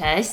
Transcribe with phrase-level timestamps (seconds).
[0.00, 0.32] Cześć.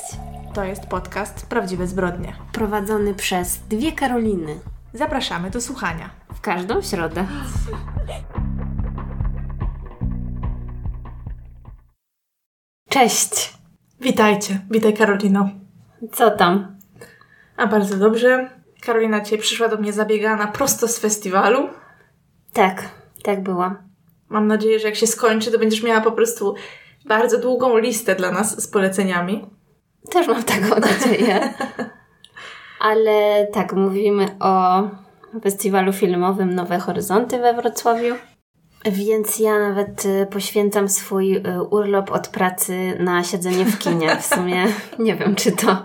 [0.53, 2.35] To jest podcast Prawdziwe Zbrodnie.
[2.53, 4.59] Prowadzony przez dwie Karoliny.
[4.93, 6.09] Zapraszamy do słuchania.
[6.33, 7.27] W każdą środę.
[12.89, 13.53] Cześć.
[14.01, 14.59] Witajcie.
[14.71, 15.49] Witaj Karolino.
[16.11, 16.77] Co tam?
[17.57, 18.49] A bardzo dobrze.
[18.81, 21.69] Karolina dzisiaj przyszła do mnie zabiegana prosto z festiwalu.
[22.53, 22.83] Tak,
[23.23, 23.83] tak była.
[24.29, 26.55] Mam nadzieję, że jak się skończy, to będziesz miała po prostu
[27.05, 29.56] bardzo długą listę dla nas z poleceniami.
[30.11, 31.53] Też mam taką nadzieję.
[32.79, 34.81] Ale tak, mówimy o
[35.43, 38.15] festiwalu filmowym Nowe Horyzonty we Wrocławiu.
[38.85, 44.15] Więc ja nawet y, poświęcam swój y, urlop od pracy na siedzenie w kinie.
[44.15, 44.65] W sumie
[44.99, 45.77] nie wiem, czy to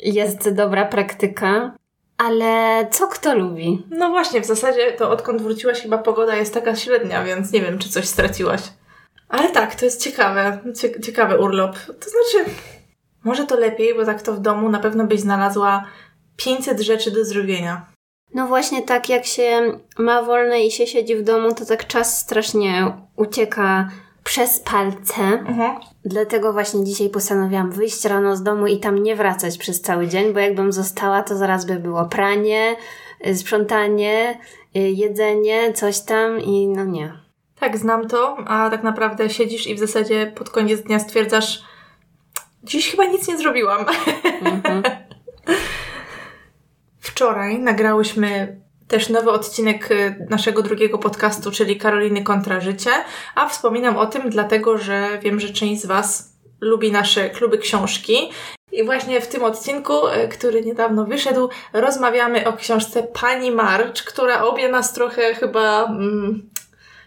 [0.00, 1.72] jest dobra praktyka.
[2.18, 3.86] Ale co kto lubi?
[3.90, 7.78] No właśnie, w zasadzie to odkąd wróciłaś chyba pogoda jest taka średnia, więc nie wiem,
[7.78, 8.60] czy coś straciłaś.
[9.28, 10.58] Ale tak, to jest ciekawe.
[10.74, 11.76] Cie- ciekawy urlop.
[11.86, 12.50] To znaczy,
[13.24, 15.84] może to lepiej, bo tak to w domu na pewno byś znalazła
[16.36, 17.86] 500 rzeczy do zrobienia.
[18.34, 22.18] No właśnie tak jak się ma wolne i się siedzi w domu, to tak czas
[22.18, 23.88] strasznie ucieka
[24.24, 25.22] przez palce.
[25.22, 25.80] Mhm.
[26.04, 30.32] Dlatego właśnie dzisiaj postanowiłam wyjść rano z domu i tam nie wracać przez cały dzień,
[30.32, 32.76] bo jakbym została, to zaraz by było pranie,
[33.26, 34.38] y, sprzątanie,
[34.76, 37.12] y, jedzenie, coś tam i no nie.
[37.60, 41.62] Tak, znam to, a tak naprawdę siedzisz i w zasadzie pod koniec dnia stwierdzasz,
[42.64, 43.86] dziś chyba nic nie zrobiłam.
[44.42, 44.82] Mhm.
[47.00, 52.90] Wczoraj nagrałyśmy też nowy odcinek y, naszego drugiego podcastu, czyli Karoliny kontra życie,
[53.34, 58.30] a wspominam o tym dlatego, że wiem, że część z Was lubi nasze kluby książki.
[58.72, 64.42] I właśnie w tym odcinku, y, który niedawno wyszedł, rozmawiamy o książce Pani Marcz, która
[64.42, 66.50] obie nas trochę chyba, mm,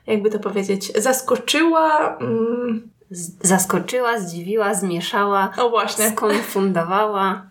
[0.08, 2.18] jakby to powiedzieć, zaskoczyła.
[2.18, 2.95] Mm,
[3.42, 6.10] Zaskoczyła, zdziwiła, zmieszała, o właśnie.
[6.10, 7.50] skonfundowała.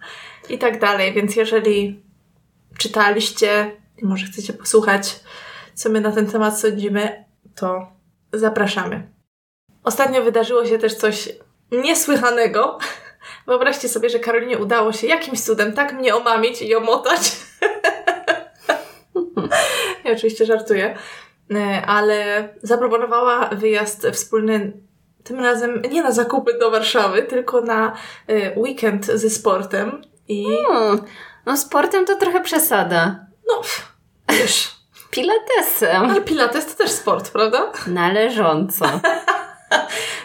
[0.48, 1.12] i tak dalej.
[1.12, 2.02] Więc jeżeli
[2.78, 5.20] czytaliście i może chcecie posłuchać,
[5.74, 7.24] co my na ten temat sądzimy,
[7.54, 7.86] to
[8.32, 9.08] zapraszamy.
[9.84, 11.28] Ostatnio wydarzyło się też coś
[11.72, 12.78] niesłychanego.
[13.46, 17.36] Wyobraźcie sobie, że Karolinie udało się jakimś cudem tak mnie omamić i omotać.
[20.04, 20.96] ja oczywiście żartuję.
[21.54, 24.72] E, Ale zaproponowała wyjazd wspólny
[25.24, 27.96] tym razem nie na zakupy do Warszawy, tylko na
[28.28, 30.02] e, weekend ze sportem.
[30.28, 31.00] I Hmm,
[31.46, 33.26] no sportem to trochę przesada.
[33.48, 33.62] no,
[34.38, 34.70] wiesz,
[35.10, 36.02] Pilatesem.
[36.10, 37.72] ale pilates to też sport, prawda?
[37.86, 38.84] Należąco.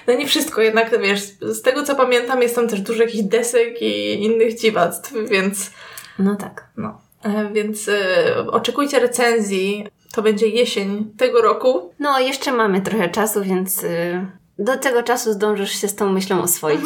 [0.08, 3.82] No nie wszystko, jednak wiesz, z tego co pamiętam jest tam też dużo jakichś desek
[3.82, 5.72] i innych dziwactw, więc
[6.20, 6.68] No tak.
[6.78, 7.02] no.
[7.24, 9.88] E, Więc e, oczekujcie recenzji.
[10.14, 11.94] To będzie jesień tego roku.
[12.00, 14.26] No, jeszcze mamy trochę czasu, więc y,
[14.60, 16.82] do tego czasu zdążysz się z tą myślą oswoić.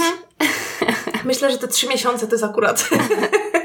[1.25, 2.89] Myślę, że te trzy miesiące to jest akurat.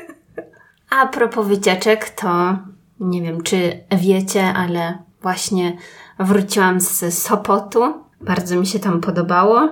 [0.90, 2.58] A propos wycieczek, to
[3.00, 5.76] nie wiem, czy wiecie, ale właśnie
[6.18, 8.04] wróciłam z Sopotu.
[8.20, 9.68] Bardzo mi się tam podobało.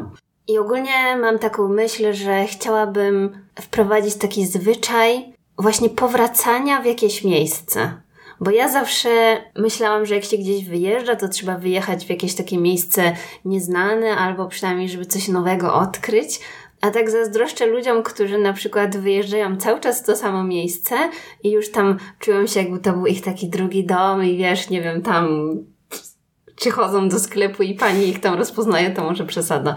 [0.48, 8.00] I ogólnie mam taką myśl, że chciałabym wprowadzić taki zwyczaj właśnie powracania w jakieś miejsce.
[8.40, 9.08] Bo ja zawsze
[9.56, 14.48] myślałam, że jak się gdzieś wyjeżdża, to trzeba wyjechać w jakieś takie miejsce nieznane, albo
[14.48, 16.40] przynajmniej, żeby coś nowego odkryć.
[16.80, 20.96] A tak zazdroszczę ludziom, którzy na przykład wyjeżdżają cały czas w to samo miejsce
[21.42, 24.82] i już tam czują się, jakby to był ich taki drugi dom i wiesz, nie
[24.82, 25.28] wiem, tam
[26.56, 29.74] czy chodzą do sklepu i pani ich tam rozpoznaje, to może przesada.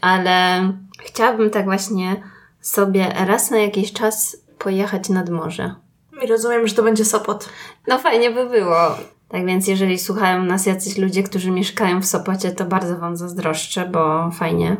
[0.00, 0.62] Ale
[1.04, 2.22] chciałabym tak właśnie
[2.60, 5.85] sobie raz na jakiś czas pojechać nad morze.
[6.22, 7.48] I rozumiem, że to będzie Sopot.
[7.86, 8.96] No fajnie by było.
[9.28, 13.88] Tak więc jeżeli słuchają nas jacyś ludzie, którzy mieszkają w Sopocie, to bardzo Wam zazdroszczę,
[13.92, 14.76] bo fajnie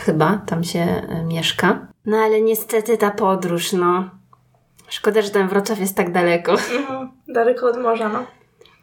[0.00, 1.86] chyba tam się e, mieszka.
[2.06, 4.10] No ale niestety ta podróż, no...
[4.88, 6.52] Szkoda, że ten Wrocław jest tak daleko.
[6.52, 7.10] Mhm.
[7.28, 8.24] Daleko od morza, no.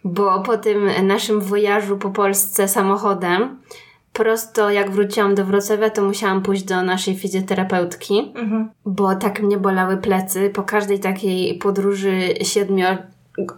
[0.04, 3.62] Bo po tym naszym wojażu po Polsce samochodem,
[4.16, 8.70] prosto jak wróciłam do Wrocławia, to musiałam pójść do naszej fizjoterapeutki, Mhm.
[8.86, 10.50] bo tak mnie bolały plecy.
[10.50, 12.86] Po każdej takiej podróży siedmiu,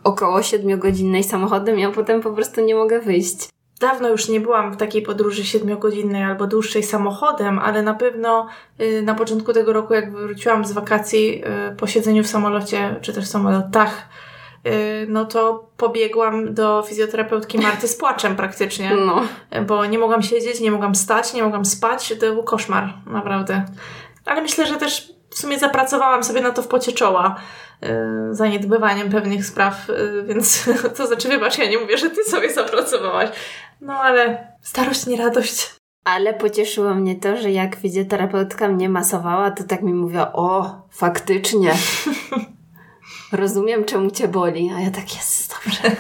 [0.04, 3.50] około siedmiogodzinnej samochodem, ja potem po prostu nie mogę wyjść.
[3.80, 8.48] Dawno już nie byłam w takiej podróży siedmiogodzinnej albo dłuższej samochodem, ale na pewno
[8.82, 13.14] y, na początku tego roku, jak wróciłam z wakacji y, po siedzeniu w samolocie, czy
[13.14, 14.10] też samolotach,
[15.08, 19.22] no to pobiegłam do fizjoterapeutki Marty z płaczem praktycznie, No.
[19.68, 23.66] bo nie mogłam siedzieć, nie mogłam stać, nie mogłam spać, to był koszmar, naprawdę.
[24.26, 27.36] Ale myślę, że też w sumie zapracowałam sobie na to w pocie czoła,
[27.84, 27.88] y,
[28.32, 30.66] zaniedbywaniem pewnych spraw, y, więc
[30.98, 33.30] to znaczy, wybacz, ja nie mówię, że ty sobie zapracowałaś.
[33.82, 35.76] No ale starość nie radość.
[36.06, 41.74] Ale pocieszyło mnie to, że jak fizjoterapeutka mnie masowała, to tak mi mówiła, o, faktycznie.
[43.32, 44.72] Rozumiem, czemu cię boli.
[44.76, 45.96] A ja tak, jest, dobrze.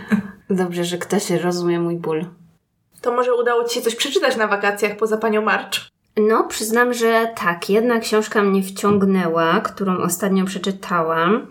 [0.50, 2.24] Dobrze, że ktoś rozumie mój ból.
[3.00, 5.90] To może udało Ci się coś przeczytać na wakacjach poza Panią Marcz?
[6.16, 7.70] No, przyznam, że tak.
[7.70, 11.46] Jedna książka mnie wciągnęła, którą ostatnio przeczytałam.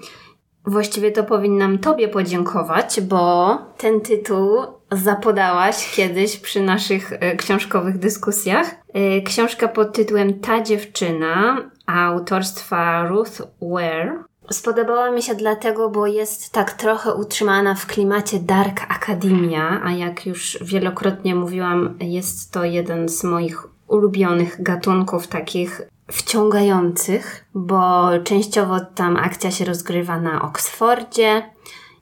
[0.65, 4.57] Właściwie to powinnam Tobie podziękować, bo ten tytuł
[4.91, 8.75] zapodałaś kiedyś przy naszych e, książkowych dyskusjach.
[8.93, 14.28] E, książka pod tytułem Ta dziewczyna autorstwa Ruth Ware.
[14.51, 20.25] Spodobała mi się dlatego, bo jest tak trochę utrzymana w klimacie Dark Academia, a jak
[20.25, 25.81] już wielokrotnie mówiłam, jest to jeden z moich ulubionych gatunków takich
[26.11, 31.43] wciągających, bo częściowo tam akcja się rozgrywa na Oksfordzie,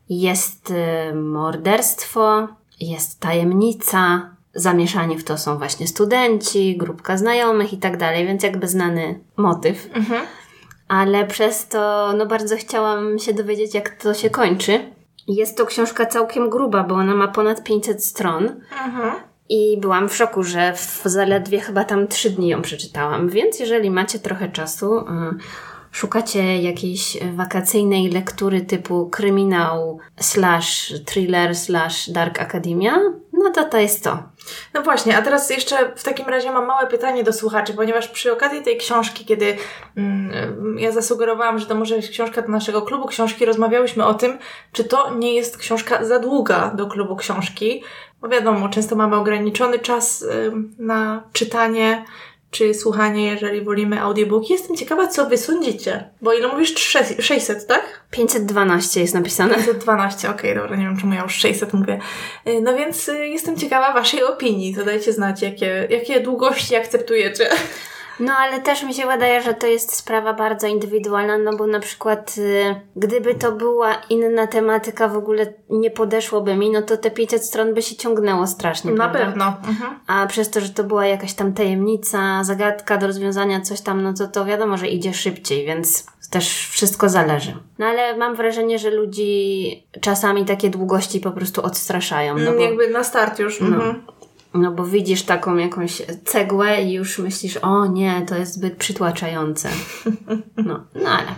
[0.09, 2.47] jest y, morderstwo,
[2.79, 8.67] jest tajemnica, zamieszani w to są właśnie studenci, grupka znajomych i tak dalej, więc jakby
[8.67, 9.89] znany motyw.
[9.93, 10.21] Mhm.
[10.87, 14.79] Ale przez to, no bardzo chciałam się dowiedzieć, jak to się kończy.
[15.27, 18.43] Jest to książka całkiem gruba, bo ona ma ponad 500 stron.
[18.85, 19.11] Mhm.
[19.49, 23.29] I byłam w szoku, że w zaledwie chyba tam trzy dni ją przeczytałam.
[23.29, 25.03] Więc jeżeli macie trochę czasu, y,
[25.91, 32.97] szukacie jakiejś wakacyjnej lektury typu kryminał slash thriller slash dark academia,
[33.43, 34.23] no to to jest to.
[34.73, 38.31] No właśnie, a teraz jeszcze w takim razie mam małe pytanie do słuchaczy, ponieważ przy
[38.31, 39.57] okazji tej książki, kiedy
[39.97, 44.37] mm, ja zasugerowałam, że to może jest książka do naszego klubu książki, rozmawiałyśmy o tym,
[44.71, 47.83] czy to nie jest książka za długa do klubu książki,
[48.21, 52.05] bo wiadomo, często mamy ograniczony czas y, na czytanie
[52.51, 54.49] czy słuchanie, jeżeli wolimy audiobook.
[54.49, 56.09] Jestem ciekawa, co wy sądzicie.
[56.21, 56.75] Bo ile mówisz?
[57.19, 58.01] 600, tak?
[58.11, 59.55] 512 jest napisane.
[59.55, 61.99] 512, okej, okay, dobra, nie wiem czemu ja już 600 mówię.
[62.47, 64.75] Y, no więc y, jestem ciekawa waszej opinii.
[64.75, 67.49] To dajcie znać, jakie, jakie długości akceptujecie.
[68.19, 71.79] No ale też mi się wydaje, że to jest sprawa bardzo indywidualna, no bo na
[71.79, 77.11] przykład y, gdyby to była inna tematyka, w ogóle nie podeszłoby mi, no to te
[77.11, 78.91] 500 stron by się ciągnęło strasznie.
[78.91, 79.25] Na prawda?
[79.25, 79.45] pewno.
[79.45, 79.99] Mhm.
[80.07, 84.13] A przez to, że to była jakaś tam tajemnica, zagadka do rozwiązania, coś tam, no
[84.13, 87.53] to to wiadomo, że idzie szybciej, więc też wszystko zależy.
[87.79, 92.33] No ale mam wrażenie, że ludzi czasami takie długości po prostu odstraszają.
[92.33, 93.61] No mm, bo, Jakby na start już.
[93.61, 93.67] No.
[93.67, 94.03] Mhm.
[94.53, 99.69] No bo widzisz taką jakąś cegłę i już myślisz, o nie, to jest zbyt przytłaczające.
[100.57, 101.35] No, no ale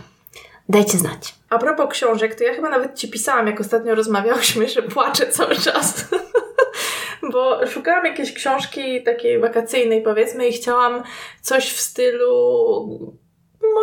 [0.69, 1.35] dajcie znać.
[1.50, 5.56] A propos książek, to ja chyba nawet Ci pisałam, jak ostatnio rozmawiałyśmy, że płaczę cały
[5.56, 6.06] czas.
[7.31, 11.03] bo szukałam jakiejś książki takiej wakacyjnej powiedzmy i chciałam
[11.41, 13.19] coś w stylu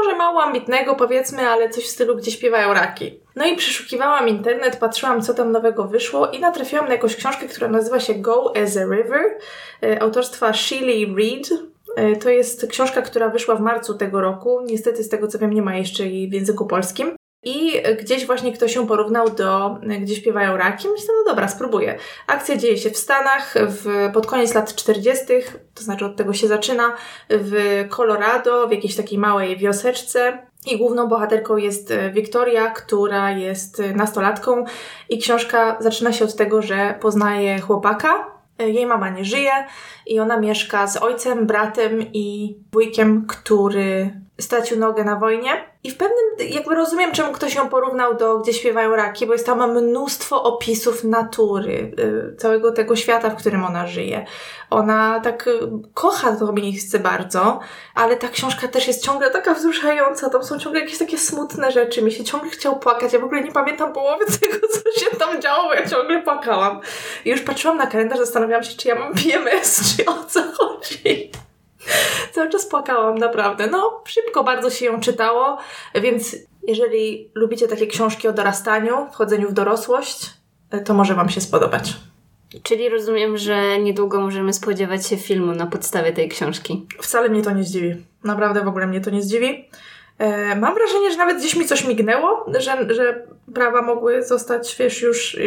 [0.06, 3.20] może mało ambitnego powiedzmy, ale coś w stylu, gdzie śpiewają raki.
[3.36, 7.68] No i przeszukiwałam internet, patrzyłam co tam nowego wyszło i natrafiłam na jakąś książkę, która
[7.68, 9.38] nazywa się Go as a River,
[9.82, 11.48] e, autorstwa Shelley Reed.
[11.96, 14.60] E, to jest książka, która wyszła w marcu tego roku.
[14.66, 17.16] Niestety z tego co wiem nie ma jeszcze jej w języku polskim.
[17.48, 20.88] I gdzieś właśnie ktoś się porównał do Gdzie śpiewają raki.
[20.88, 21.98] Myślę, no dobra, spróbuję.
[22.26, 25.24] Akcja dzieje się w Stanach w, pod koniec lat 40.,
[25.74, 26.92] to znaczy od tego się zaczyna,
[27.30, 30.38] w Colorado, w jakiejś takiej małej wioseczce.
[30.66, 34.64] I główną bohaterką jest Wiktoria, która jest nastolatką
[35.08, 38.36] i książka zaczyna się od tego, że poznaje chłopaka.
[38.58, 39.52] Jej mama nie żyje
[40.06, 45.50] i ona mieszka z ojcem, bratem i wujkiem, który stracił nogę na wojnie.
[45.86, 49.46] I w pewnym, jakby rozumiem, czemu ktoś ją porównał do Gdzie śpiewają raki, bo jest
[49.46, 51.92] tam mnóstwo opisów natury,
[52.32, 54.26] y, całego tego świata, w którym ona żyje.
[54.70, 55.60] Ona tak y,
[55.94, 57.60] kocha to miejsce bardzo,
[57.94, 62.02] ale ta książka też jest ciągle taka wzruszająca, tam są ciągle jakieś takie smutne rzeczy,
[62.02, 65.42] mi się ciągle chciał płakać, ja w ogóle nie pamiętam połowy tego, co się tam
[65.42, 66.80] działo, bo ja ciągle płakałam.
[67.24, 71.30] I już patrzyłam na kalendarz, zastanawiałam się, czy ja mam PMS, czy o co chodzi.
[72.34, 73.66] Cały czas płakałam, naprawdę.
[73.66, 75.58] No, szybko bardzo się ją czytało,
[75.94, 80.30] więc jeżeli lubicie takie książki o dorastaniu, wchodzeniu w dorosłość,
[80.84, 81.96] to może Wam się spodobać.
[82.62, 86.86] Czyli rozumiem, że niedługo możemy spodziewać się filmu na podstawie tej książki.
[87.00, 87.94] Wcale mnie to nie zdziwi.
[88.24, 89.68] Naprawdę w ogóle mnie to nie zdziwi.
[90.18, 95.02] E, mam wrażenie, że nawet gdzieś mi coś mignęło, że, że prawa mogły zostać, wiesz,
[95.02, 95.40] już e,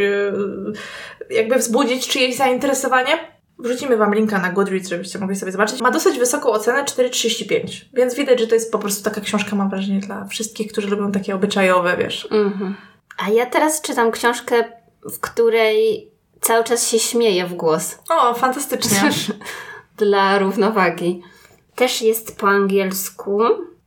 [1.29, 3.38] jakby wzbudzić czyjeś zainteresowanie.
[3.60, 5.82] Wrzucimy Wam linka na Goodreads, żebyście mogli sobie zobaczyć.
[5.82, 9.70] Ma dosyć wysoką ocenę 4,35, więc widać, że to jest po prostu taka książka, mam
[9.70, 12.28] wrażenie, dla wszystkich, którzy lubią takie obyczajowe, wiesz.
[12.32, 12.75] Mhm.
[13.18, 14.63] A ja teraz czytam książkę,
[15.04, 16.12] w której
[16.42, 17.98] cały czas się śmieję w głos.
[18.10, 19.10] O, fantastycznie.
[19.98, 21.22] dla równowagi.
[21.75, 23.39] Też jest po angielsku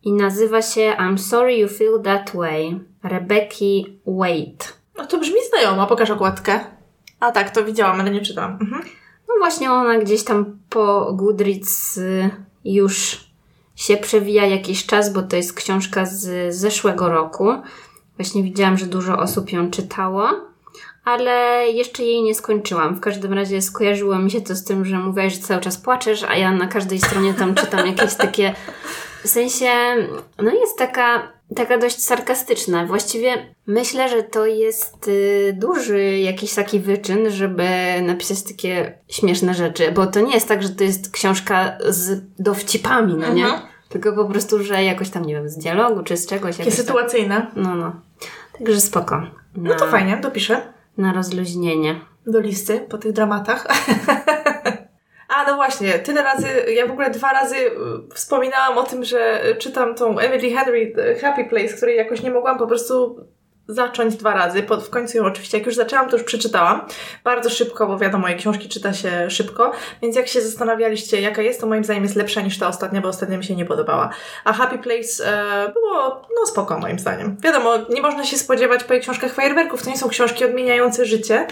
[0.02, 2.80] i nazywa się I'm Sorry You Feel That Way.
[3.02, 4.64] Rebeki Wade.
[4.98, 6.60] No to brzmi znajomo, pokaż okładkę.
[7.20, 8.58] A tak, to widziałam, ale nie czytałam.
[8.60, 8.82] Mhm.
[9.32, 12.30] No właśnie ona gdzieś tam po Goodreads y,
[12.64, 13.24] już
[13.76, 17.54] się przewija jakiś czas, bo to jest książka z zeszłego roku.
[18.16, 20.30] Właśnie widziałam, że dużo osób ją czytało,
[21.04, 22.94] ale jeszcze jej nie skończyłam.
[22.94, 26.22] W każdym razie skojarzyło mi się to z tym, że mówiłaś, że cały czas płaczesz,
[26.22, 28.54] a ja na każdej stronie tam czytam jakieś takie
[29.24, 29.70] w sensie,
[30.38, 32.86] no jest taka, taka dość sarkastyczna.
[32.86, 37.68] Właściwie myślę, że to jest y, duży jakiś taki wyczyn, żeby
[38.02, 43.14] napisać takie śmieszne rzeczy, bo to nie jest tak, że to jest książka z dowcipami,
[43.14, 43.44] no nie?
[43.44, 43.62] Mhm.
[43.88, 46.56] Tylko po prostu, że jakoś tam, nie wiem, z dialogu czy z czegoś.
[46.56, 47.46] Takie tak- sytuacyjne.
[47.56, 47.92] No, no.
[48.58, 49.22] Także spoko.
[49.56, 50.72] No to Na- fajnie, dopiszę.
[50.98, 52.00] Na rozluźnienie.
[52.26, 53.66] do listy po tych dramatach.
[55.34, 57.70] A no właśnie, tyle razy, ja w ogóle dwa razy y,
[58.14, 62.30] wspominałam o tym, że y, czytam tą Emily Henry y, Happy Place, której jakoś nie
[62.30, 63.16] mogłam po prostu
[63.68, 64.62] zacząć dwa razy.
[64.62, 66.86] Po, w końcu ją oczywiście, jak już zaczęłam, to już przeczytałam.
[67.24, 69.72] Bardzo szybko, bo wiadomo, moje książki czyta się szybko.
[70.02, 73.08] Więc jak się zastanawialiście, jaka jest, to moim zdaniem jest lepsza niż ta ostatnia, bo
[73.08, 74.10] ostatnia mi się nie podobała.
[74.44, 77.36] A Happy Place e, było, no spoko moim zdaniem.
[77.40, 81.46] Wiadomo, nie można się spodziewać po jej książkach fajerwerków, to nie są książki odmieniające życie,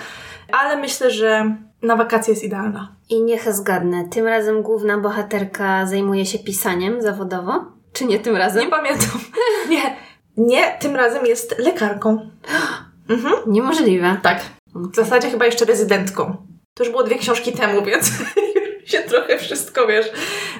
[0.52, 2.96] ale myślę, że na wakacje jest idealna.
[3.08, 7.64] I niech zgadnę, tym razem główna bohaterka zajmuje się pisaniem zawodowo?
[7.92, 8.64] Czy nie tym razem?
[8.64, 9.20] Nie pamiętam.
[9.70, 9.96] Nie,
[10.36, 12.18] nie, tym razem jest lekarką.
[13.08, 13.34] Mhm.
[13.46, 14.16] Niemożliwe.
[14.22, 14.42] Tak.
[14.74, 16.36] W zasadzie chyba jeszcze rezydentką.
[16.74, 18.12] To już było dwie książki temu, więc
[18.90, 20.06] się trochę wszystko, wiesz,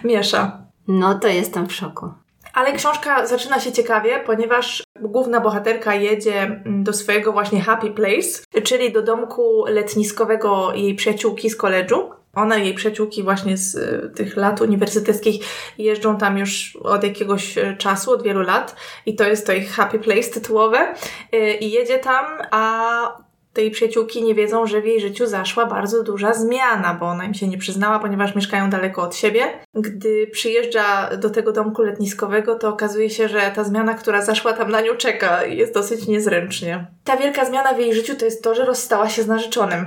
[0.04, 0.62] miesza.
[0.88, 2.12] No to jestem w szoku.
[2.52, 8.62] Ale książka zaczyna się ciekawie, ponieważ główna bohaterka jedzie mm, do swojego właśnie happy place,
[8.64, 12.11] czyli do domku letniskowego jej przyjaciółki z koledżu.
[12.35, 15.45] Ona i jej przyjaciółki właśnie z y, tych lat uniwersyteckich
[15.78, 18.76] jeżdżą tam już od jakiegoś y, czasu, od wielu lat
[19.07, 20.95] i to jest to ich happy place tytułowe
[21.35, 26.02] Y, i jedzie tam, a tej przyjaciółki nie wiedzą, że w jej życiu zaszła bardzo
[26.02, 29.42] duża zmiana, bo ona im się nie przyznała, ponieważ mieszkają daleko od siebie.
[29.75, 34.71] Gdy przyjeżdża do tego domku letniskowego, to okazuje się, że ta zmiana, która zaszła tam
[34.71, 36.87] na nią czeka i jest dosyć niezręcznie.
[37.04, 39.87] Ta wielka zmiana w jej życiu to jest to, że rozstała się z narzeczonym.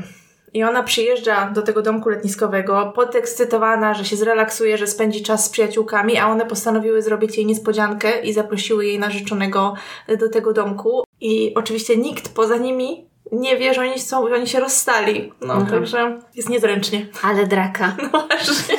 [0.53, 5.49] I ona przyjeżdża do tego domku letniskowego, podekscytowana, że się zrelaksuje, że spędzi czas z
[5.49, 9.73] przyjaciółkami, a one postanowiły zrobić jej niespodziankę i zaprosiły jej narzeczonego
[10.19, 11.03] do tego domku.
[11.21, 15.33] I oczywiście nikt poza nimi nie wie, że oni, są, że oni się rozstali.
[15.41, 15.71] No, Mhm.
[15.71, 17.05] także jest niezręcznie.
[17.29, 17.95] Ale draka.
[18.01, 18.77] No właśnie.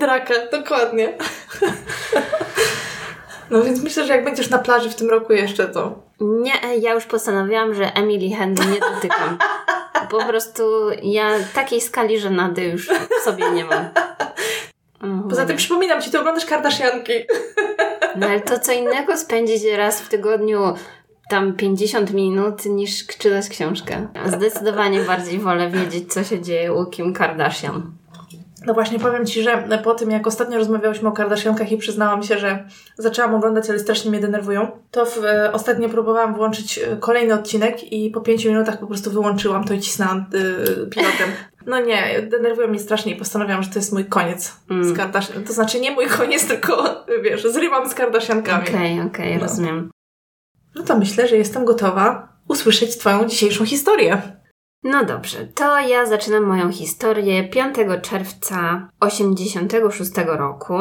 [0.00, 1.12] Draka, dokładnie.
[3.50, 6.92] No więc myślę, że jak będziesz na plaży w tym roku jeszcze, to Nie, ja
[6.94, 9.38] już postanowiłam, że Emily Henry nie dotykam.
[10.10, 10.62] Po prostu
[11.02, 12.88] ja takiej skali żenady już
[13.20, 13.88] w sobie nie mam.
[15.30, 17.12] Poza tym przypominam ci, ty oglądasz Kardashianki.
[18.16, 20.74] No ale to co innego spędzić raz w tygodniu
[21.30, 24.06] tam 50 minut niż czytać książkę.
[24.26, 27.82] Zdecydowanie bardziej wolę wiedzieć, co się dzieje u Kim Kardashian.
[28.66, 32.38] No właśnie, powiem ci, że po tym, jak ostatnio rozmawiałyśmy o Kardashiankach i przyznałam się,
[32.38, 32.64] że
[32.98, 37.92] zaczęłam oglądać, ale strasznie mnie denerwują, to w, e, ostatnio próbowałam włączyć e, kolejny odcinek
[37.92, 41.28] i po pięciu minutach po prostu wyłączyłam to i cisnęłam y, pilotem.
[41.66, 44.84] No nie, denerwują mnie strasznie i postanowiłam, że to jest mój koniec Mm.
[44.94, 45.44] z Kardashian.
[45.44, 48.68] To znaczy nie mój koniec, tylko wiesz, zrywam z Kardashiankami.
[48.68, 49.40] Okej, okej, No.
[49.42, 49.90] rozumiem.
[50.76, 54.22] No to myślę, że jestem gotowa usłyszeć Twoją dzisiejszą historię.
[54.82, 60.78] No dobrze, to ja zaczynam moją historię 5 czerwca 86 roku.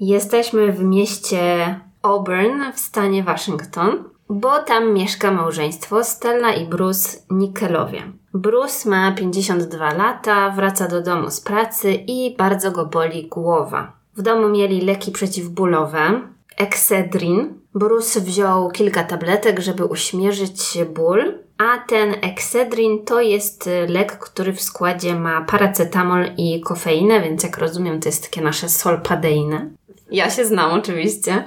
[0.00, 8.02] Jesteśmy w mieście Auburn w stanie Waszyngton, bo tam mieszka małżeństwo Stella i Bruce Nickelowie.
[8.34, 13.92] Bruce ma 52 lata, wraca do domu z pracy i bardzo go boli głowa.
[14.16, 16.20] W domu mieli leki przeciwbólowe,
[16.56, 17.54] Excedrin.
[17.74, 24.52] Bruce wziął kilka tabletek, żeby uśmierzyć ból, a ten Excedrin to jest y, lek, który
[24.52, 29.70] w składzie ma paracetamol i kofeinę, więc jak rozumiem, to jest takie nasze solpadeine.
[30.10, 31.44] Ja się znam oczywiście,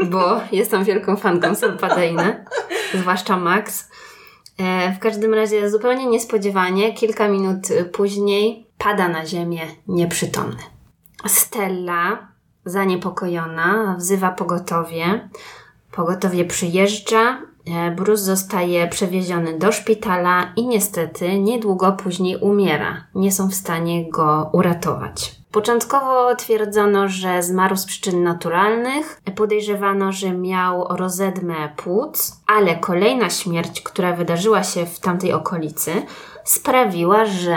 [0.00, 2.44] yy, bo jestem wielką fanką solpadeine,
[2.94, 3.88] zwłaszcza Max.
[4.58, 10.62] E, W każdym razie zupełnie niespodziewanie, kilka minut y, później pada na ziemię nieprzytomny.
[11.26, 12.28] Stella,
[12.64, 15.28] zaniepokojona, wzywa pogotowie.
[15.92, 23.04] Pogotowie przyjeżdża, e, Bruce zostaje przewieziony do szpitala i niestety niedługo później umiera.
[23.14, 25.40] Nie są w stanie go uratować.
[25.52, 29.20] Początkowo twierdzono, że zmarł z przyczyn naturalnych.
[29.36, 35.92] Podejrzewano, że miał rozedmę płuc, ale kolejna śmierć, która wydarzyła się w tamtej okolicy,
[36.44, 37.56] sprawiła, że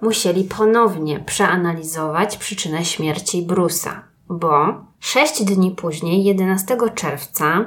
[0.00, 7.64] musieli ponownie przeanalizować przyczynę śmierci Bruce'a, bo sześć dni później, 11 czerwca,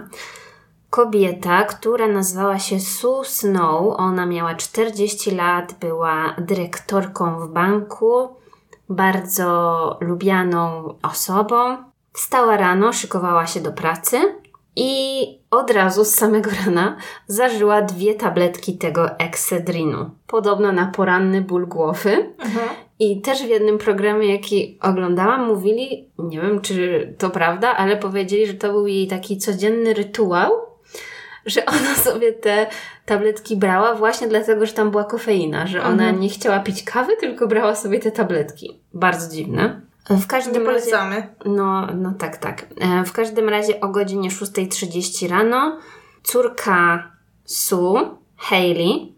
[0.89, 3.95] kobieta, która nazywała się Sue Snow.
[3.97, 8.35] Ona miała 40 lat, była dyrektorką w banku,
[8.89, 11.77] bardzo lubianą osobą.
[12.13, 14.17] Wstała rano, szykowała się do pracy
[14.75, 16.97] i od razu z samego rana
[17.27, 20.09] zażyła dwie tabletki tego eksedrinu.
[20.27, 22.33] Podobno na poranny ból głowy.
[22.39, 22.69] Mhm.
[22.99, 28.47] I też w jednym programie, jaki oglądałam, mówili, nie wiem czy to prawda, ale powiedzieli,
[28.47, 30.51] że to był jej taki codzienny rytuał,
[31.45, 32.67] że ona sobie te
[33.05, 36.19] tabletki brała właśnie dlatego, że tam była kofeina, że ona Mhm.
[36.19, 38.79] nie chciała pić kawy, tylko brała sobie te tabletki.
[38.93, 39.81] Bardzo dziwne.
[40.09, 40.65] W Nie każdym razie.
[40.79, 41.27] polecamy.
[41.45, 42.65] No, no tak, tak.
[42.81, 45.77] E, W każdym razie o godzinie 6.30 rano
[46.23, 47.11] córka
[47.45, 49.13] Sue, Hayley,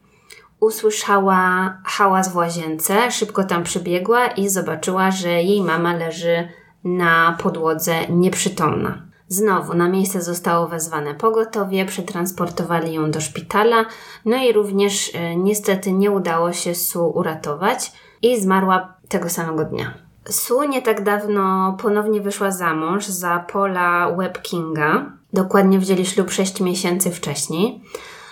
[0.60, 6.48] usłyszała hałas w łazience, szybko tam przybiegła i zobaczyła, że jej mama leży
[6.84, 9.02] na podłodze nieprzytomna.
[9.28, 13.86] Znowu na miejsce zostało wezwane pogotowie, przetransportowali ją do szpitala,
[14.26, 19.94] no i również e, niestety nie udało się Sue uratować i zmarła tego samego dnia.
[20.30, 25.12] Sue nie tak dawno ponownie wyszła za mąż za Paula Webb Kinga.
[25.34, 27.82] Dokładnie wzięli ślub 6 miesięcy wcześniej.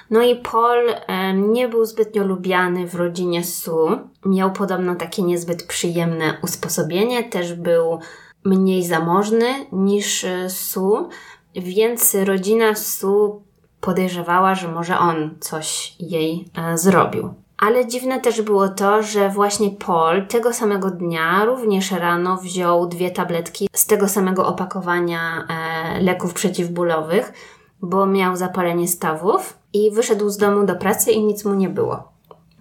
[0.09, 0.93] No i Paul
[1.33, 3.99] nie był zbytnio lubiany w rodzinie Sue.
[4.25, 7.23] Miał podobno takie niezbyt przyjemne usposobienie.
[7.23, 7.99] Też był
[8.43, 11.09] mniej zamożny niż e, Sue,
[11.55, 13.41] więc rodzina Sue
[13.81, 17.33] podejrzewała, że może on coś jej e, zrobił.
[17.57, 23.11] Ale dziwne też było to, że właśnie Paul tego samego dnia, również rano, wziął dwie
[23.11, 27.33] tabletki z tego samego opakowania e, leków przeciwbólowych,
[27.81, 32.11] bo miał zapalenie stawów i wyszedł z domu do pracy i nic mu nie było.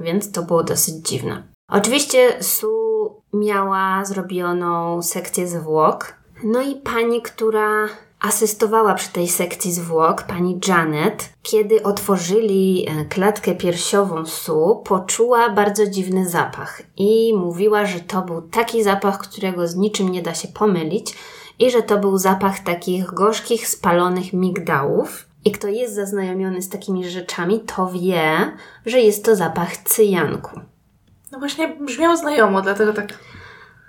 [0.01, 1.43] Więc to było dosyć dziwne.
[1.69, 6.15] Oczywiście Sue miała zrobioną sekcję zwłok.
[6.45, 7.89] No i pani, która
[8.21, 15.87] asystowała przy tej sekcji zwłok, pani Janet, kiedy otworzyli e, klatkę piersiową Sue, poczuła bardzo
[15.87, 20.49] dziwny zapach i mówiła, że to był taki zapach, którego z niczym nie da się
[20.49, 21.15] pomylić
[21.59, 25.26] i że to był zapach takich gorzkich, spalonych migdałów.
[25.47, 28.53] I kto jest zaznajomiony z takimi rzeczami, to wie,
[28.87, 30.61] że jest to zapach cyjanku.
[31.33, 33.19] No właśnie brzmiało znajomo, dlatego tak.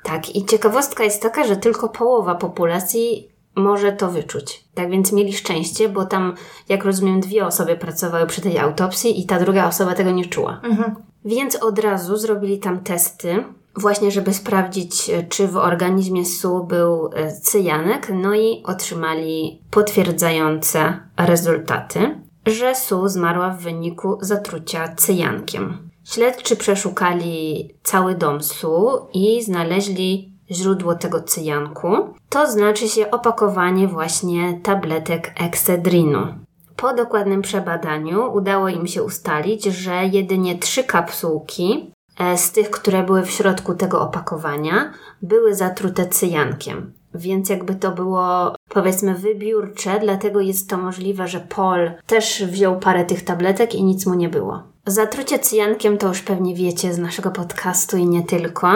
[0.04, 4.64] Tak, i ciekawostka jest taka, że tylko połowa populacji może to wyczuć.
[4.74, 6.36] Tak więc mieli szczęście, bo tam,
[6.70, 10.62] jak rozumiem, dwie osoby pracowały przy tej autopsji i ta druga osoba tego nie czuła.
[10.64, 10.96] Mhm.
[11.26, 13.44] Więc od razu zrobili tam testy,
[13.78, 21.00] właśnie żeby sprawdzić, e, czy w organizmie Su był e, cyjanek, no i otrzymali potwierdzające
[21.18, 25.90] rezultaty, że Su zmarła w wyniku zatrucia cyjankiem.
[26.04, 31.88] Śledczy przeszukali cały dom Su i znaleźli źródło tego cyjanku.
[32.30, 36.28] To znaczy się opakowanie właśnie tabletek eksedrinu.
[36.76, 41.92] Po dokładnym przebadaniu udało im się ustalić, że jedynie trzy kapsułki
[42.36, 46.94] z tych, które były w środku tego opakowania, były zatrute cyjankiem.
[47.14, 53.06] Więc jakby to było powiedzmy wybiórcze, dlatego jest to możliwe, że Paul też wziął parę
[53.06, 54.64] tych tabletek i nic mu nie było.
[54.86, 58.68] Zatrucie cyjankiem to już pewnie wiecie z naszego podcastu i nie tylko.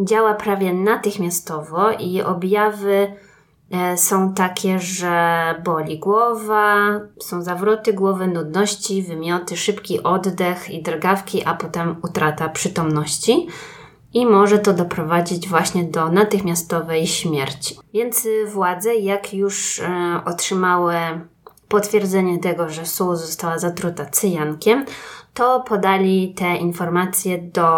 [0.00, 3.29] Działa prawie natychmiastowo i objawy e,
[3.96, 11.54] są takie, że boli głowa, są zawroty głowy, nudności, wymioty, szybki oddech i drgawki, a
[11.54, 13.46] potem utrata przytomności.
[14.14, 17.78] I może to doprowadzić właśnie do natychmiastowej śmierci.
[17.94, 20.94] Więc y, władze, jak już e, otrzymały
[21.68, 24.84] potwierdzenie tego, że Sue została zatruta cyjankiem,
[25.34, 27.68] to podali te informacje do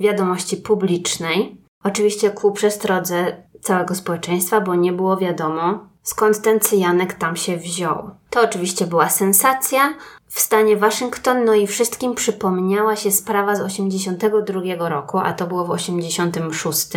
[0.00, 1.56] wiadomości publicznej.
[1.84, 8.10] Oczywiście ku przestrodze całego społeczeństwa, bo nie było wiadomo, skąd ten cyjanek tam się wziął.
[8.30, 9.94] To oczywiście była sensacja
[10.28, 15.64] w stanie Waszyngton, no i wszystkim przypomniała się sprawa z 82 roku, a to było
[15.64, 16.88] w 86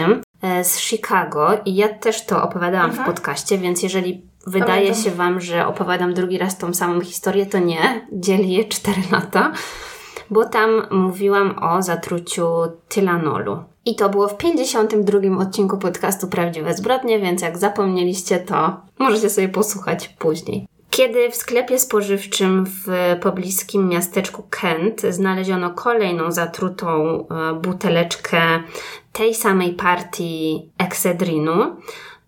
[0.42, 5.04] e, z Chicago i ja też to opowiadałam w podcaście, więc jeżeli wydaje Pamiętam.
[5.04, 9.52] się Wam, że opowiadam drugi raz tą samą historię, to nie, dzieli je 4 lata
[10.30, 12.48] bo tam mówiłam o zatruciu
[12.88, 13.64] tylanolu.
[13.86, 19.50] I to było w 52 odcinku podcastu Prawdziwe Zbrodnie, więc jak zapomnieliście, to możecie sobie
[19.50, 20.68] posłuchać później.
[20.90, 26.88] Kiedy w sklepie spożywczym w pobliskim miasteczku Kent znaleziono kolejną zatrutą
[27.28, 28.40] e, buteleczkę
[29.12, 31.76] tej samej partii eksedrinu,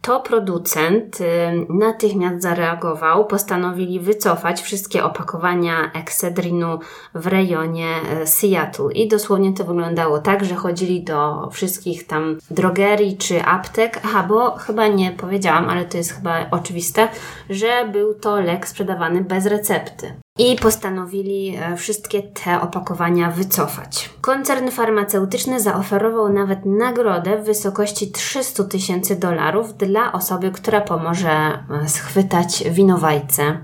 [0.08, 1.26] to producent y,
[1.70, 6.80] natychmiast zareagował, postanowili wycofać wszystkie opakowania eksedrinu
[7.14, 8.92] w rejonie y, Seattle.
[8.94, 14.00] I dosłownie to wyglądało tak, że chodzili do wszystkich tam drogerii czy aptek.
[14.06, 17.08] Aha, bo chyba nie powiedziałam, ale to jest chyba oczywiste,
[17.50, 24.10] że był to lek sprzedawany bez recepty i postanowili e, wszystkie te opakowania wycofać.
[24.22, 31.90] Koncern farmaceutyczny zaoferował nawet nagrodę w wysokości 300 tysięcy dolarów dla osoby, która pomoże e,
[31.90, 33.58] schwytać winowajcę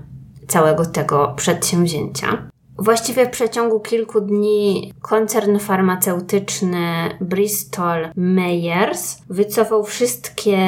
[0.48, 2.53] całego tego przedsięwzięcia.
[2.78, 6.86] Właściwie w przeciągu kilku dni koncern farmaceutyczny
[7.20, 10.58] Bristol Myers wycofał wszystkie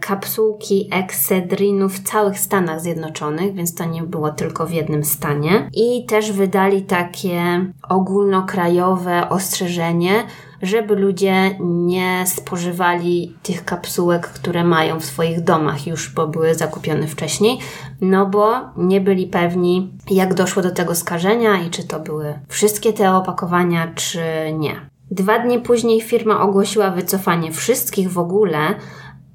[0.00, 5.70] kapsułki Excedrinu w całych Stanach Zjednoczonych, więc to nie było tylko w jednym stanie.
[5.74, 7.40] I też wydali takie
[7.88, 10.24] ogólnokrajowe ostrzeżenie,
[10.62, 17.06] żeby ludzie nie spożywali tych kapsułek, które mają w swoich domach już, bo były zakupione
[17.06, 17.58] wcześniej,
[18.00, 22.92] no bo nie byli pewni, jak doszło do tego skażenia i czy to były wszystkie
[22.92, 24.20] te opakowania, czy
[24.58, 24.92] nie.
[25.10, 28.58] Dwa dni później firma ogłosiła wycofanie wszystkich w ogóle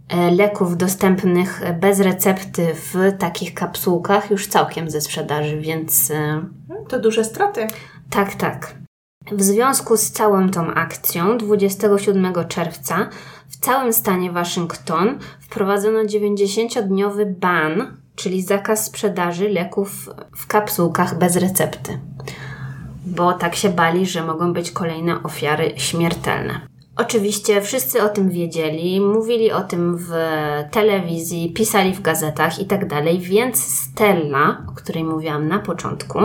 [0.10, 6.12] e, leków dostępnych bez recepty w takich kapsułkach już całkiem ze sprzedaży, więc.
[6.12, 6.46] E,
[6.88, 7.68] to duże straty.
[8.10, 8.87] Tak, tak.
[9.32, 13.10] W związku z całą tą akcją 27 czerwca
[13.50, 22.00] w całym stanie Waszyngton wprowadzono 90-dniowy ban, czyli zakaz sprzedaży leków w kapsułkach bez recepty,
[23.06, 26.77] bo tak się bali, że mogą być kolejne ofiary śmiertelne.
[26.98, 30.12] Oczywiście wszyscy o tym wiedzieli, mówili o tym w
[30.72, 32.88] telewizji, pisali w gazetach i tak
[33.20, 36.20] więc Stella, o której mówiłam na początku,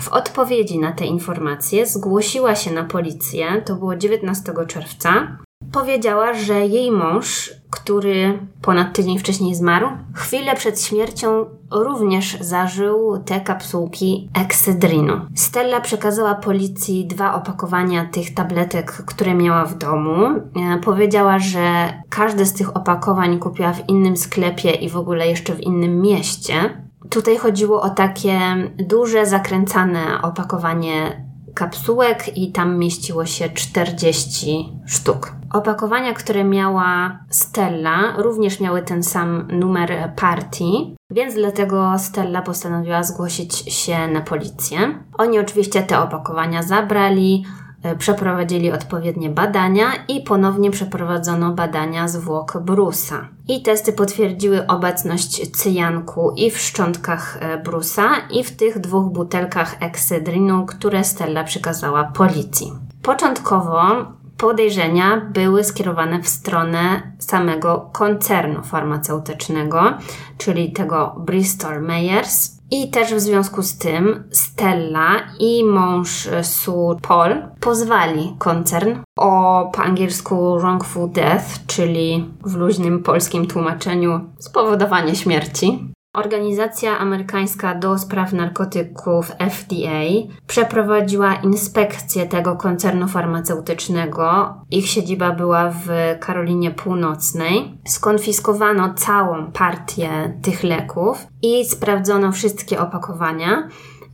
[0.00, 5.38] w odpowiedzi na te informacje zgłosiła się na policję, to było 19 czerwca,
[5.72, 13.40] powiedziała, że jej mąż, który ponad tydzień wcześniej zmarł, chwilę przed śmiercią również zażył te
[13.40, 15.20] kapsułki eksydrinu.
[15.34, 20.26] Stella przekazała policji dwa opakowania tych tabletek, które miała w domu.
[20.26, 25.54] E, powiedziała, że każde z tych opakowań kupiła w innym sklepie i w ogóle jeszcze
[25.54, 26.54] w innym mieście.
[27.10, 28.40] Tutaj chodziło o takie
[28.78, 31.24] duże, zakręcane opakowanie
[31.54, 35.32] kapsułek i tam mieściło się 40 sztuk.
[35.54, 43.54] Opakowania, które miała Stella, również miały ten sam numer partii, więc dlatego Stella postanowiła zgłosić
[43.54, 44.78] się na policję.
[45.18, 47.44] Oni oczywiście te opakowania zabrali,
[47.84, 53.28] E, przeprowadzili odpowiednie badania i ponownie przeprowadzono badania zwłok Brusa.
[53.48, 59.76] I testy potwierdziły obecność cyjanku i w szczątkach e, Brusa, i w tych dwóch butelkach
[59.82, 62.72] eksydrinu, które Stella przekazała policji.
[63.02, 63.82] Początkowo
[64.36, 69.82] podejrzenia były skierowane w stronę samego koncernu farmaceutycznego,
[70.38, 77.34] czyli tego Bristol Myers, i też w związku z tym Stella i mąż Sue Paul
[77.60, 85.93] pozwali koncern o po angielsku wrongful death, czyli w luźnym polskim tłumaczeniu spowodowanie śmierci.
[86.14, 90.02] Organizacja amerykańska do spraw narkotyków FDA
[90.46, 94.54] przeprowadziła inspekcję tego koncernu farmaceutycznego.
[94.70, 95.88] Ich siedziba była w
[96.20, 97.78] Karolinie Północnej.
[97.86, 103.68] Skonfiskowano całą partię tych leków i sprawdzono wszystkie opakowania.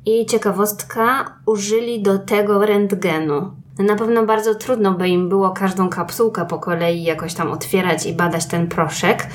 [0.07, 3.51] I ciekawostka, użyli do tego rentgenu.
[3.79, 8.13] Na pewno bardzo trudno by im było każdą kapsułkę po kolei jakoś tam otwierać i
[8.13, 9.27] badać ten proszek,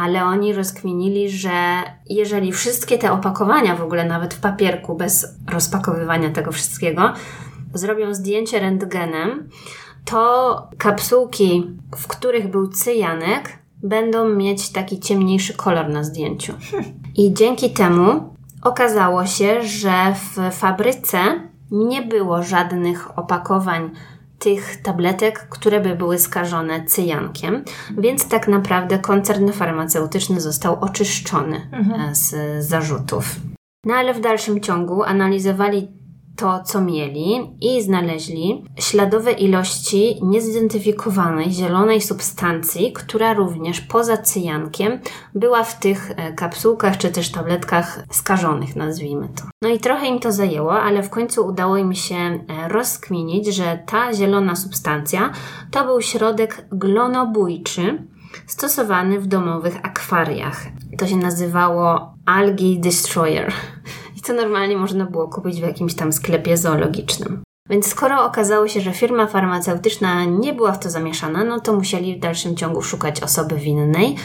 [0.00, 6.30] ale oni rozkminili, że jeżeli wszystkie te opakowania w ogóle, nawet w papierku, bez rozpakowywania
[6.30, 7.12] tego wszystkiego,
[7.74, 9.48] zrobią zdjęcie rentgenem,
[10.04, 16.54] to kapsułki, w których był cyjanek, będą mieć taki ciemniejszy kolor na zdjęciu.
[17.16, 21.18] I dzięki temu okazało się, że w fabryce
[21.70, 23.90] nie było żadnych opakowań
[24.40, 27.64] tych tabletek, które by były skażone cyjankiem,
[27.98, 32.14] więc tak naprawdę koncern farmaceutyczny został oczyszczony mhm.
[32.14, 32.34] z
[32.66, 33.36] zarzutów.
[33.84, 35.88] No ale w dalszym ciągu analizowali
[36.40, 45.00] to, co mieli i znaleźli śladowe ilości niezidentyfikowanej zielonej substancji, która również poza cyjankiem
[45.34, 49.42] była w tych e, kapsułkach czy też tabletkach skażonych, nazwijmy to.
[49.62, 53.82] No i trochę im to zajęło, ale w końcu udało im się e, rozkminić, że
[53.86, 55.32] ta zielona substancja
[55.70, 58.06] to był środek glonobójczy,
[58.46, 60.66] stosowany w domowych akwariach.
[60.98, 63.52] To się nazywało Algae Destroyer
[64.20, 67.42] i co normalnie można było kupić w jakimś tam sklepie zoologicznym.
[67.70, 72.16] Więc skoro okazało się, że firma farmaceutyczna nie była w to zamieszana, no to musieli
[72.16, 74.16] w dalszym ciągu szukać osoby winnej.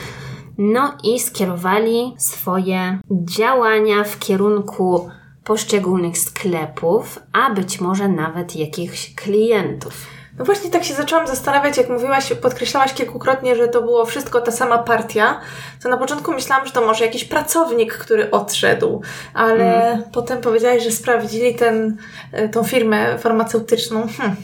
[0.58, 5.10] No i skierowali swoje działania w kierunku
[5.44, 10.15] poszczególnych sklepów, a być może nawet jakichś klientów.
[10.38, 14.52] No właśnie tak się zaczęłam zastanawiać, jak mówiłaś, podkreślałaś kilkukrotnie, że to było wszystko ta
[14.52, 15.40] sama partia,
[15.84, 19.02] to na początku myślałam, że to może jakiś pracownik, który odszedł,
[19.34, 20.04] ale mm.
[20.12, 21.98] potem powiedziałaś, że sprawdzili ten,
[22.32, 24.08] e, tą firmę farmaceutyczną.
[24.18, 24.36] Hm.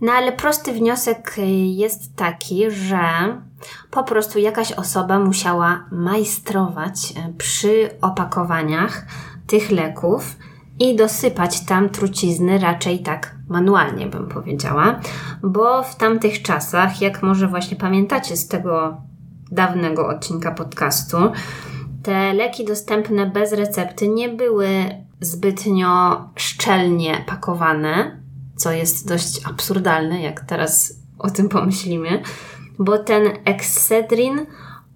[0.00, 2.98] No ale prosty wniosek jest taki, że
[3.90, 9.02] po prostu jakaś osoba musiała majstrować e, przy opakowaniach
[9.46, 10.36] tych leków
[10.80, 15.00] i dosypać tam trucizny raczej tak manualnie, bym powiedziała,
[15.42, 18.96] bo w tamtych czasach, jak może właśnie pamiętacie z tego
[19.50, 21.16] dawnego odcinka podcastu,
[22.02, 24.68] te leki dostępne bez recepty nie były
[25.20, 28.20] zbytnio szczelnie pakowane,
[28.56, 32.22] co jest dość absurdalne, jak teraz o tym pomyślimy,
[32.78, 34.46] bo ten Excedrin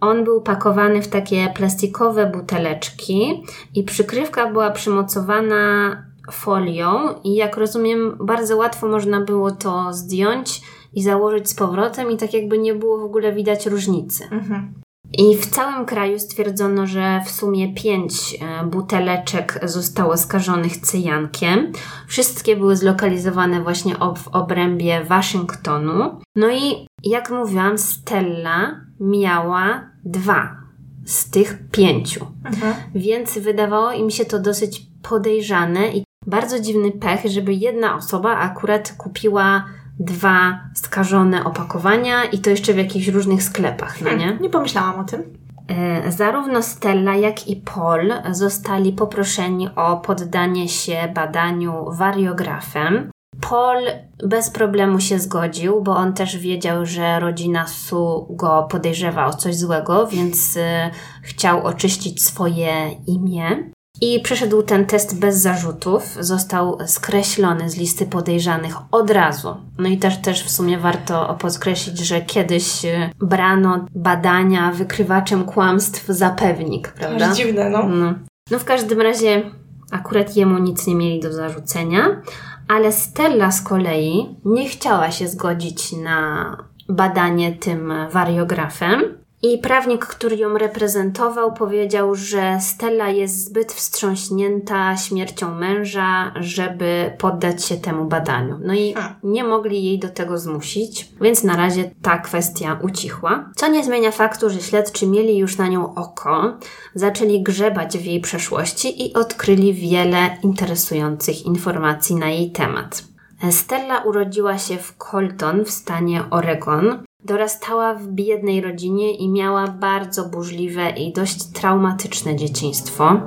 [0.02, 5.96] on był pakowany w takie plastikowe buteleczki i przykrywka była przymocowana
[6.32, 10.62] folią i jak rozumiem, bardzo łatwo można było to zdjąć
[10.92, 14.24] i założyć z powrotem i tak jakby nie było w ogóle widać różnicy.
[14.24, 14.74] Mhm.
[15.18, 21.72] I w całym kraju stwierdzono, że w sumie pięć e, buteleczek zostało skażonych cyjankiem.
[22.06, 26.20] Wszystkie były zlokalizowane właśnie w obrębie Waszyngtonu.
[26.36, 30.56] No i jak mówiłam, Stella miała dwa
[31.04, 32.26] z tych pięciu.
[32.44, 32.74] Mhm.
[32.94, 38.94] Więc wydawało im się to dosyć podejrzane i bardzo dziwny pech, żeby jedna osoba akurat
[38.98, 39.64] kupiła
[39.98, 44.38] dwa skażone opakowania i to jeszcze w jakichś różnych sklepach, no nie?
[44.40, 45.22] Nie pomyślałam o tym.
[45.68, 53.10] E, zarówno Stella, jak i Paul zostali poproszeni o poddanie się badaniu wariografem.
[53.40, 53.76] Paul
[54.24, 59.56] bez problemu się zgodził, bo on też wiedział, że rodzina Su go podejrzewa o coś
[59.56, 60.90] złego, więc e,
[61.22, 63.72] chciał oczyścić swoje imię.
[64.00, 69.56] I przeszedł ten test bez zarzutów, został skreślony z listy podejrzanych od razu.
[69.78, 76.06] No i też, też w sumie warto podkreślić, że kiedyś e, brano badania wykrywaczem kłamstw
[76.06, 77.30] za pewnik, prawda?
[77.30, 77.88] Aż dziwne, no.
[77.88, 78.14] no.
[78.50, 79.42] No w każdym razie
[79.90, 82.22] akurat jemu nic nie mieli do zarzucenia,
[82.68, 86.56] ale Stella z kolei nie chciała się zgodzić na
[86.88, 95.54] badanie tym wariografem i prawnik, który ją reprezentował, powiedział, że Stella jest zbyt wstrząśnięta śmiercią
[95.54, 98.58] męża, żeby poddać się temu badaniu.
[98.64, 103.50] No i nie mogli jej do tego zmusić, więc na razie ta kwestia ucichła.
[103.56, 106.58] Co nie zmienia faktu, że śledczy mieli już na nią oko,
[106.94, 113.04] zaczęli grzebać w jej przeszłości i odkryli wiele interesujących informacji na jej temat.
[113.50, 117.04] Stella urodziła się w Colton w stanie Oregon.
[117.24, 123.20] Dorastała w biednej rodzinie i miała bardzo burzliwe i dość traumatyczne dzieciństwo.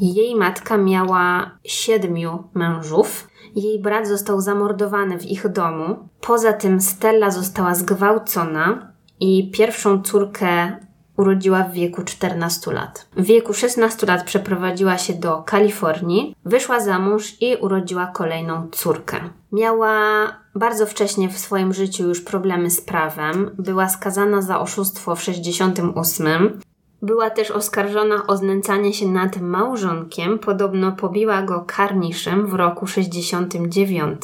[0.00, 3.28] Jej matka miała siedmiu mężów.
[3.56, 6.08] Jej brat został zamordowany w ich domu.
[6.20, 10.76] Poza tym Stella została zgwałcona i pierwszą córkę
[11.16, 13.06] urodziła w wieku 14 lat.
[13.16, 19.16] W wieku 16 lat przeprowadziła się do Kalifornii, wyszła za mąż i urodziła kolejną córkę.
[19.52, 19.96] Miała
[20.54, 23.50] bardzo wcześnie w swoim życiu już problemy z prawem.
[23.58, 26.60] Była skazana za oszustwo w 68.
[27.02, 30.38] Była też oskarżona o znęcanie się nad małżonkiem.
[30.38, 34.22] Podobno pobiła go karniszem w roku 69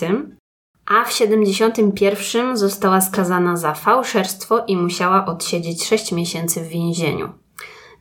[0.86, 7.28] a w 71 została skazana za fałszerstwo i musiała odsiedzieć 6 miesięcy w więzieniu.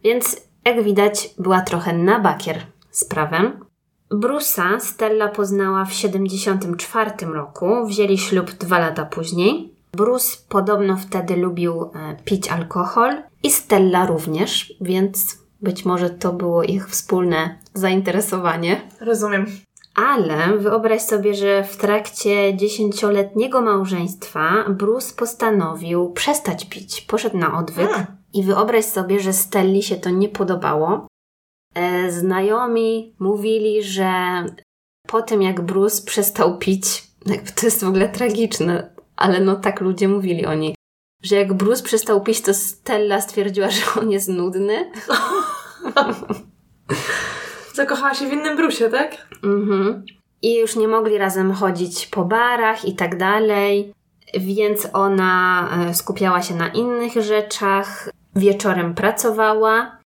[0.03, 3.65] Więc, jak widać, była trochę na bakier z prawem.
[4.09, 9.73] Brusa Stella poznała w 74 roku, wzięli ślub dwa lata później.
[9.91, 16.63] Bruce podobno wtedy lubił e, pić alkohol i Stella również, więc być może to było
[16.63, 18.81] ich wspólne zainteresowanie.
[19.01, 19.45] Rozumiem.
[19.95, 27.01] Ale wyobraź sobie, że w trakcie dziesięcioletniego małżeństwa Bruce postanowił przestać pić.
[27.01, 28.05] Poszedł na odwyk A.
[28.33, 31.07] i wyobraź sobie, że Stelli się to nie podobało.
[31.75, 34.11] E, znajomi mówili, że
[35.07, 37.03] po tym jak Bruce przestał pić,
[37.55, 40.75] to jest w ogóle tragiczne, ale no tak ludzie mówili o niej,
[41.23, 44.91] że jak Bruce przestał pić, to Stella stwierdziła, że on jest nudny.
[47.73, 49.27] Zakochała się w innym brusie, tak?
[49.43, 50.03] Mhm.
[50.41, 53.93] I już nie mogli razem chodzić po barach i tak dalej,
[54.39, 58.09] więc ona e, skupiała się na innych rzeczach.
[58.35, 59.97] Wieczorem pracowała,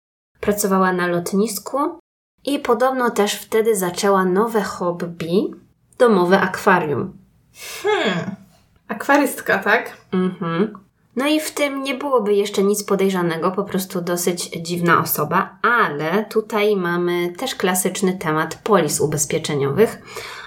[0.40, 1.98] pracowała na lotnisku
[2.44, 5.50] i podobno też wtedy zaczęła nowe hobby
[5.98, 7.18] domowe akwarium.
[7.82, 8.36] Hmm.
[8.88, 9.96] Akwarystka, tak?
[10.12, 10.83] Mhm.
[11.16, 16.24] No i w tym nie byłoby jeszcze nic podejrzanego, po prostu dosyć dziwna osoba, ale
[16.24, 20.02] tutaj mamy też klasyczny temat polis ubezpieczeniowych,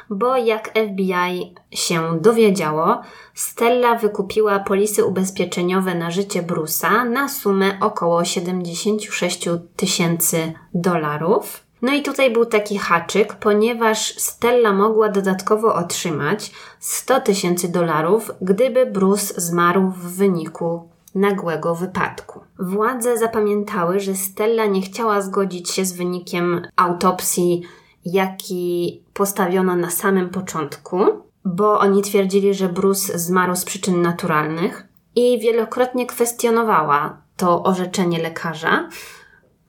[0.09, 3.01] bo jak FBI się dowiedziało,
[3.33, 11.66] Stella wykupiła polisy ubezpieczeniowe na życie Brusa na sumę około 76 tysięcy dolarów.
[11.81, 18.85] No i tutaj był taki haczyk, ponieważ Stella mogła dodatkowo otrzymać 100 tysięcy dolarów, gdyby
[18.85, 22.39] Bruce zmarł w wyniku nagłego wypadku.
[22.59, 27.61] Władze zapamiętały, że Stella nie chciała zgodzić się z wynikiem autopsji,
[28.05, 31.05] jaki postawiono na samym początku,
[31.45, 38.89] bo oni twierdzili, że Bruce zmarł z przyczyn naturalnych i wielokrotnie kwestionowała to orzeczenie lekarza,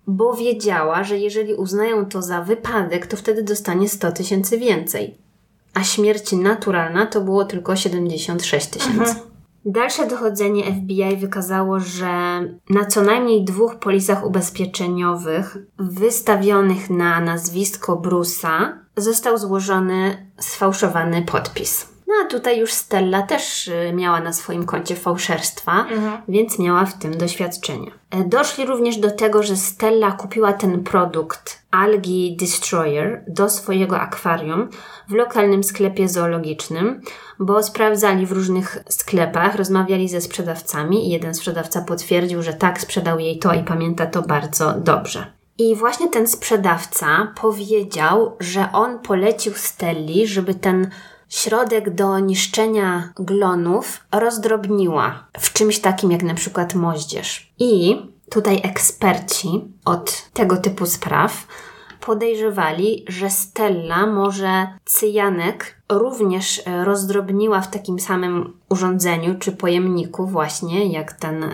[0.09, 5.19] bo wiedziała, że jeżeli uznają to za wypadek, to wtedy dostanie 100 tysięcy więcej.
[5.75, 8.99] A śmierć naturalna to było tylko 76 tysięcy.
[8.99, 9.17] Mhm.
[9.65, 12.41] Dalsze dochodzenie FBI wykazało, że
[12.71, 21.98] na co najmniej dwóch polisach ubezpieczeniowych wystawionych na nazwisko Brusa został złożony sfałszowany podpis.
[22.09, 26.23] No a tutaj już Stella też y, miała na swoim koncie fałszerstwa, mhm.
[26.29, 27.91] więc miała w tym doświadczenie.
[28.11, 34.69] E, doszli również do tego, że Stella kupiła ten produkt Algae Destroyer do swojego akwarium
[35.09, 37.01] w lokalnym sklepie zoologicznym,
[37.39, 43.19] bo sprawdzali w różnych sklepach, rozmawiali ze sprzedawcami i jeden sprzedawca potwierdził, że tak, sprzedał
[43.19, 45.27] jej to i pamięta to bardzo dobrze.
[45.59, 50.91] I właśnie ten sprzedawca powiedział, że on polecił Stelli, żeby ten
[51.29, 57.53] środek do niszczenia glonów rozdrobniła w czymś takim jak na przykład moździerz.
[57.59, 57.97] I
[58.31, 59.49] tutaj eksperci
[59.85, 61.47] od tego typu spraw
[62.01, 70.93] podejrzewali, że Stella może cyjanek również e, rozdrobniła w takim samym urządzeniu czy pojemniku właśnie
[70.93, 71.49] jak ten e,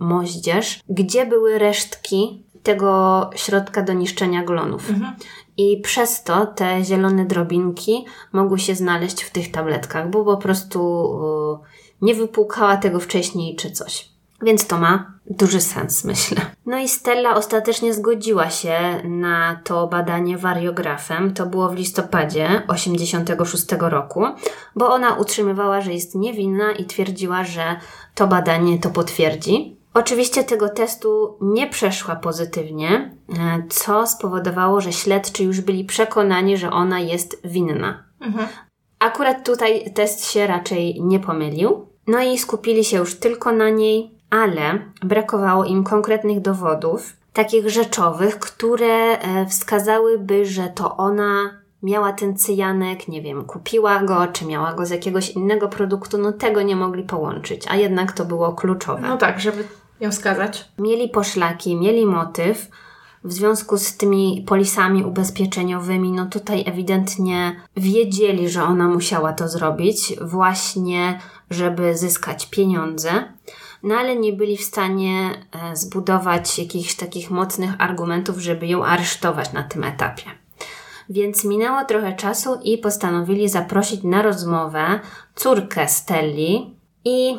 [0.00, 4.90] moździerz, gdzie były resztki tego środka do niszczenia glonów.
[4.90, 5.14] Mhm.
[5.60, 10.80] I przez to te zielone drobinki mogły się znaleźć w tych tabletkach, bo po prostu
[12.02, 14.08] nie wypłukała tego wcześniej czy coś.
[14.42, 16.40] Więc to ma duży sens, myślę.
[16.66, 21.34] No i Stella ostatecznie zgodziła się na to badanie wariografem.
[21.34, 24.24] To było w listopadzie 86 roku,
[24.76, 27.76] bo ona utrzymywała, że jest niewinna i twierdziła, że
[28.14, 29.79] to badanie to potwierdzi.
[29.94, 36.70] Oczywiście tego testu nie przeszła pozytywnie, e, co spowodowało, że śledczy już byli przekonani, że
[36.70, 38.04] ona jest winna.
[38.20, 38.48] Mhm.
[38.98, 41.86] Akurat tutaj test się raczej nie pomylił.
[42.06, 48.38] No i skupili się już tylko na niej, ale brakowało im konkretnych dowodów, takich rzeczowych,
[48.38, 54.72] które e, wskazałyby, że to ona miała ten cyjanek, nie wiem, kupiła go, czy miała
[54.72, 59.08] go z jakiegoś innego produktu, no tego nie mogli połączyć, a jednak to było kluczowe.
[59.08, 59.64] No tak, żeby
[60.00, 60.68] ją skazać.
[60.78, 62.70] Mieli poszlaki, mieli motyw.
[63.24, 70.14] W związku z tymi polisami ubezpieczeniowymi, no tutaj ewidentnie wiedzieli, że ona musiała to zrobić,
[70.20, 73.10] właśnie żeby zyskać pieniądze,
[73.82, 79.52] no ale nie byli w stanie e, zbudować jakichś takich mocnych argumentów, żeby ją aresztować
[79.52, 80.24] na tym etapie.
[81.10, 85.00] Więc minęło trochę czasu i postanowili zaprosić na rozmowę
[85.34, 87.38] córkę Stelli i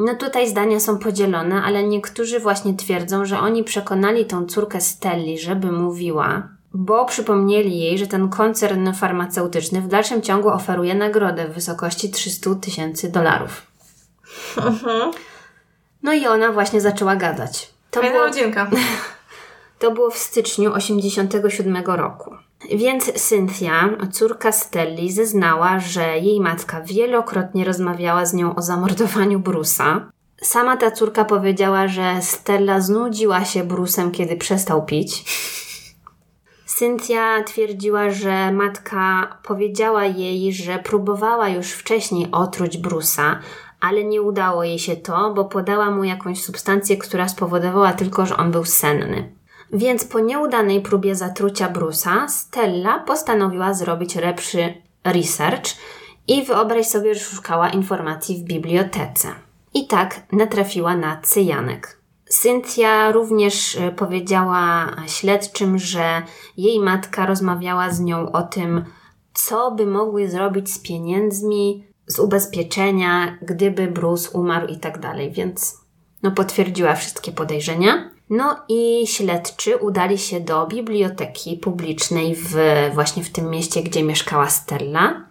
[0.00, 5.38] no tutaj zdania są podzielone, ale niektórzy właśnie twierdzą, że oni przekonali tą córkę Stelli,
[5.38, 11.54] żeby mówiła, bo przypomnieli jej, że ten koncern farmaceutyczny w dalszym ciągu oferuje nagrodę w
[11.54, 13.66] wysokości 300 tysięcy dolarów.
[14.56, 15.10] Mhm.
[16.02, 17.70] No i ona właśnie zaczęła gadać.
[17.90, 18.30] To Fajna było...
[19.78, 22.34] To było w styczniu 87 roku.
[22.68, 30.10] Więc Cynthia, córka Stelli, zeznała, że jej matka wielokrotnie rozmawiała z nią o zamordowaniu Brusa.
[30.42, 35.24] Sama ta córka powiedziała, że Stella znudziła się Brusem, kiedy przestał pić.
[36.66, 43.40] Cynthia twierdziła, że matka powiedziała jej, że próbowała już wcześniej otruć Brusa,
[43.80, 48.36] ale nie udało jej się to, bo podała mu jakąś substancję, która spowodowała tylko, że
[48.36, 49.39] on był senny.
[49.72, 55.70] Więc po nieudanej próbie zatrucia Brusa, Stella postanowiła zrobić lepszy research
[56.28, 59.28] i wyobraź sobie, że szukała informacji w bibliotece.
[59.74, 62.00] I tak natrafiła na cyjanek.
[62.28, 66.22] Cynthia również e, powiedziała śledczym, że
[66.56, 68.84] jej matka rozmawiała z nią o tym,
[69.34, 75.78] co by mogły zrobić z pieniędzmi, z ubezpieczenia, gdyby Bruce umarł i tak dalej, więc
[76.22, 78.10] no potwierdziła wszystkie podejrzenia.
[78.30, 82.54] No i śledczy udali się do biblioteki publicznej w,
[82.94, 85.26] właśnie w tym mieście, gdzie mieszkała Stella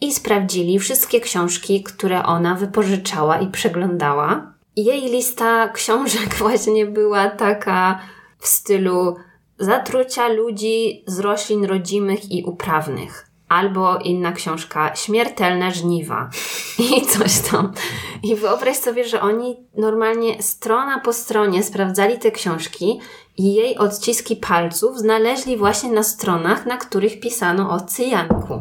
[0.00, 4.52] i sprawdzili wszystkie książki, które ona wypożyczała i przeglądała.
[4.76, 8.00] jej lista książek właśnie była taka
[8.38, 9.16] w stylu
[9.58, 13.29] zatrucia ludzi z roślin rodzimych i uprawnych.
[13.50, 16.30] Albo inna książka, Śmiertelne żniwa
[16.78, 17.72] i coś tam.
[18.22, 23.00] I wyobraź sobie, że oni normalnie strona po stronie sprawdzali te książki
[23.36, 28.60] i jej odciski palców znaleźli właśnie na stronach, na których pisano o cyjanku.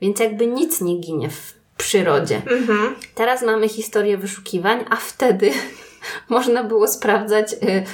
[0.00, 2.36] Więc jakby nic nie ginie w przyrodzie.
[2.36, 2.94] Mhm.
[3.14, 5.52] Teraz mamy historię wyszukiwań, a wtedy
[6.28, 7.84] można było sprawdzać, y,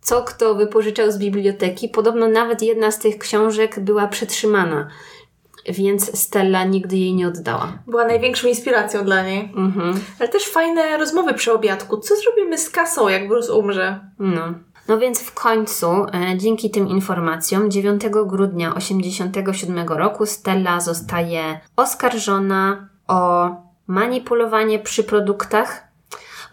[0.00, 1.88] co kto wypożyczał z biblioteki.
[1.88, 4.88] Podobno nawet jedna z tych książek była przetrzymana,
[5.68, 7.72] więc Stella nigdy jej nie oddała.
[7.86, 9.52] Była największą inspiracją dla niej.
[9.56, 10.00] Mhm.
[10.18, 11.96] Ale też fajne rozmowy przy obiadku.
[11.96, 14.00] Co zrobimy z kasą, jak Bruce umrze?
[14.18, 14.54] No.
[14.88, 22.88] No więc w końcu, e, dzięki tym informacjom, 9 grudnia 1987 roku Stella zostaje oskarżona
[23.08, 23.50] o
[23.86, 25.84] manipulowanie przy produktach.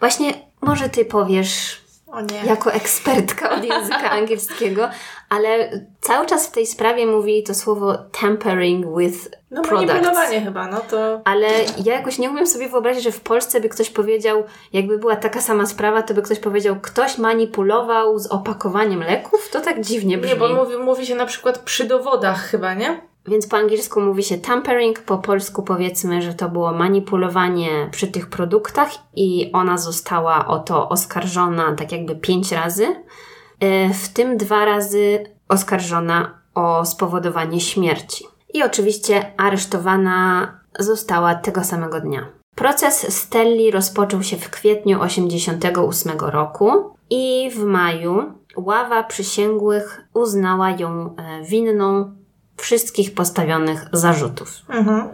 [0.00, 1.80] Właśnie, może ty powiesz
[2.44, 4.88] jako ekspertka od języka angielskiego,
[5.28, 5.70] ale
[6.00, 9.92] cały czas w tej sprawie mówi to słowo tampering with No products.
[9.92, 11.20] manipulowanie chyba, no to...
[11.24, 11.48] Ale
[11.84, 15.40] ja jakoś nie umiem sobie wyobrazić, że w Polsce by ktoś powiedział, jakby była taka
[15.40, 19.48] sama sprawa, to by ktoś powiedział, ktoś manipulował z opakowaniem leków?
[19.52, 20.32] To tak dziwnie brzmi.
[20.32, 23.08] Nie, bo mówi, mówi się na przykład przy dowodach chyba, nie?
[23.26, 28.28] Więc po angielsku mówi się tampering, po polsku powiedzmy, że to było manipulowanie przy tych
[28.30, 32.86] produktach i ona została o to oskarżona tak jakby pięć razy,
[33.94, 38.24] w tym dwa razy oskarżona o spowodowanie śmierci.
[38.54, 40.48] I oczywiście aresztowana
[40.78, 42.28] została tego samego dnia.
[42.54, 46.70] Proces Stelli rozpoczął się w kwietniu 1988 roku
[47.10, 52.16] i w maju ława przysięgłych uznała ją e, winną
[52.56, 54.50] wszystkich postawionych zarzutów.
[54.68, 55.08] Mhm.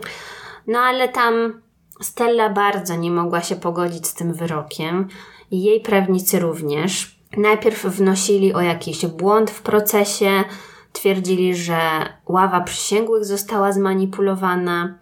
[0.67, 1.63] No ale tam
[2.01, 5.09] Stella bardzo nie mogła się pogodzić z tym wyrokiem
[5.51, 7.14] i jej prawnicy również.
[7.37, 10.45] Najpierw wnosili o jakiś błąd w procesie,
[10.93, 11.79] twierdzili, że
[12.27, 14.99] ława przysięgłych została zmanipulowana.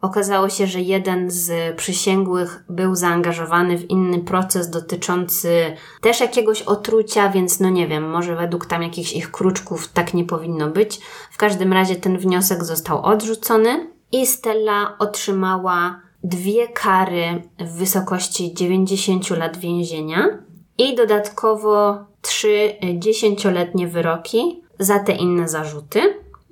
[0.00, 7.28] Okazało się, że jeden z przysięgłych był zaangażowany w inny proces dotyczący też jakiegoś otrucia,
[7.28, 11.00] więc no nie wiem, może według tam jakichś ich kruczków tak nie powinno być.
[11.30, 19.30] W każdym razie ten wniosek został odrzucony i Stella otrzymała dwie kary w wysokości 90
[19.30, 20.38] lat więzienia
[20.80, 26.00] i dodatkowo trzy dziesięcioletnie wyroki za te inne zarzuty.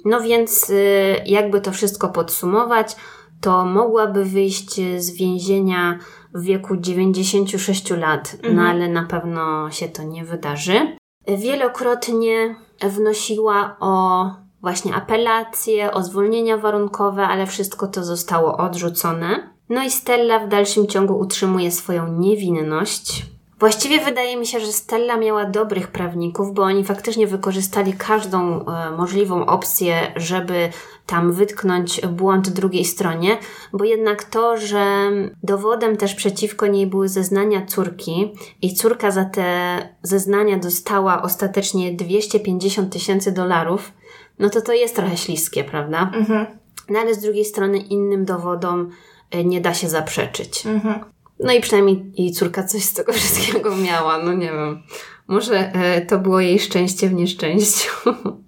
[0.04, 2.96] No więc, y, jakby to wszystko podsumować,
[3.40, 5.98] to mogłaby wyjść z więzienia
[6.34, 10.96] w wieku 96 lat, no ale na pewno się to nie wydarzy.
[11.28, 14.24] Wielokrotnie wnosiła o
[14.60, 19.50] właśnie apelacje, o zwolnienia warunkowe, ale wszystko to zostało odrzucone.
[19.68, 23.37] No i Stella w dalszym ciągu utrzymuje swoją niewinność.
[23.58, 28.90] Właściwie wydaje mi się, że Stella miała dobrych prawników, bo oni faktycznie wykorzystali każdą e,
[28.90, 30.68] możliwą opcję, żeby
[31.06, 33.38] tam wytknąć błąd drugiej stronie,
[33.72, 35.10] bo jednak to, że
[35.42, 42.92] dowodem też przeciwko niej były zeznania córki i córka za te zeznania dostała ostatecznie 250
[42.92, 43.92] tysięcy dolarów,
[44.38, 46.10] no to to jest trochę śliskie, prawda?
[46.14, 46.46] Mhm.
[46.88, 48.90] No ale z drugiej strony innym dowodom
[49.30, 50.66] e, nie da się zaprzeczyć.
[50.66, 51.04] Mhm.
[51.40, 54.82] No i przynajmniej jej córka coś z tego wszystkiego miała, no nie wiem.
[55.28, 57.90] Może e, to było jej szczęście w nieszczęściu.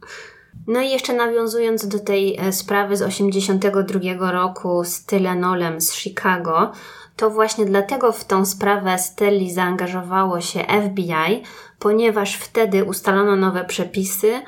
[0.66, 6.72] No i jeszcze nawiązując do tej e, sprawy z 82 roku z Tylenolem z Chicago,
[7.16, 11.42] to właśnie dlatego w tą sprawę Stelli zaangażowało się FBI,
[11.78, 14.40] ponieważ wtedy ustalono nowe przepisy,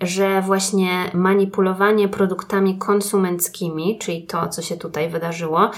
[0.00, 5.70] że właśnie manipulowanie produktami konsumenckimi, czyli to, co się tutaj wydarzyło,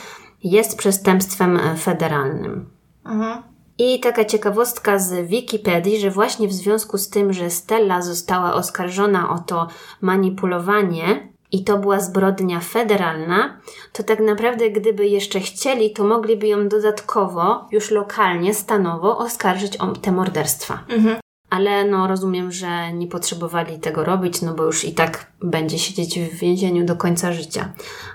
[0.44, 2.70] jest przestępstwem e, federalnym.
[3.06, 3.42] Mhm.
[3.78, 9.30] I taka ciekawostka z Wikipedii, że właśnie w związku z tym, że Stella została oskarżona
[9.30, 9.68] o to
[10.00, 13.60] manipulowanie i to była zbrodnia federalna,
[13.92, 19.86] to tak naprawdę gdyby jeszcze chcieli, to mogliby ją dodatkowo, już lokalnie, stanowo oskarżyć o
[19.86, 20.78] te morderstwa.
[20.88, 21.16] Mhm.
[21.50, 26.18] Ale no rozumiem, że nie potrzebowali tego robić, no bo już i tak będzie siedzieć
[26.20, 27.72] w więzieniu do końca życia.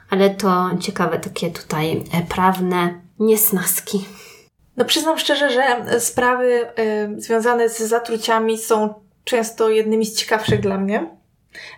[0.10, 4.06] Ale to ciekawe takie tutaj e, prawne niesnaski.
[4.78, 10.78] No przyznam szczerze, że sprawy y, związane z zatruciami są często jednymi z ciekawszych dla
[10.78, 11.18] mnie.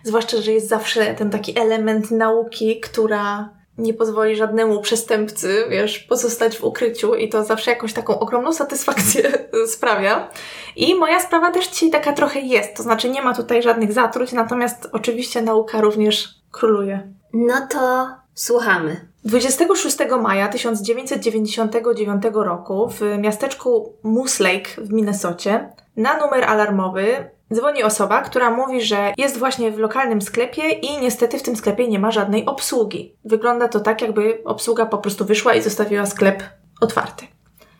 [0.04, 6.58] Zwłaszcza, że jest zawsze ten taki element nauki, która nie pozwoli żadnemu przestępcy, wiesz, pozostać
[6.58, 9.32] w ukryciu i to zawsze jakąś taką ogromną satysfakcję
[9.74, 10.30] sprawia.
[10.76, 14.32] I moja sprawa też dzisiaj taka trochę jest, to znaczy nie ma tutaj żadnych zatruć,
[14.32, 17.12] natomiast oczywiście nauka również króluje.
[17.32, 19.08] No to słuchamy.
[19.24, 28.22] 26 maja 1999 roku w miasteczku Moose Lake w Minnesocie na numer alarmowy dzwoni osoba,
[28.22, 32.10] która mówi, że jest właśnie w lokalnym sklepie i niestety w tym sklepie nie ma
[32.10, 33.16] żadnej obsługi.
[33.24, 36.42] Wygląda to tak, jakby obsługa po prostu wyszła i zostawiła sklep
[36.80, 37.26] otwarty.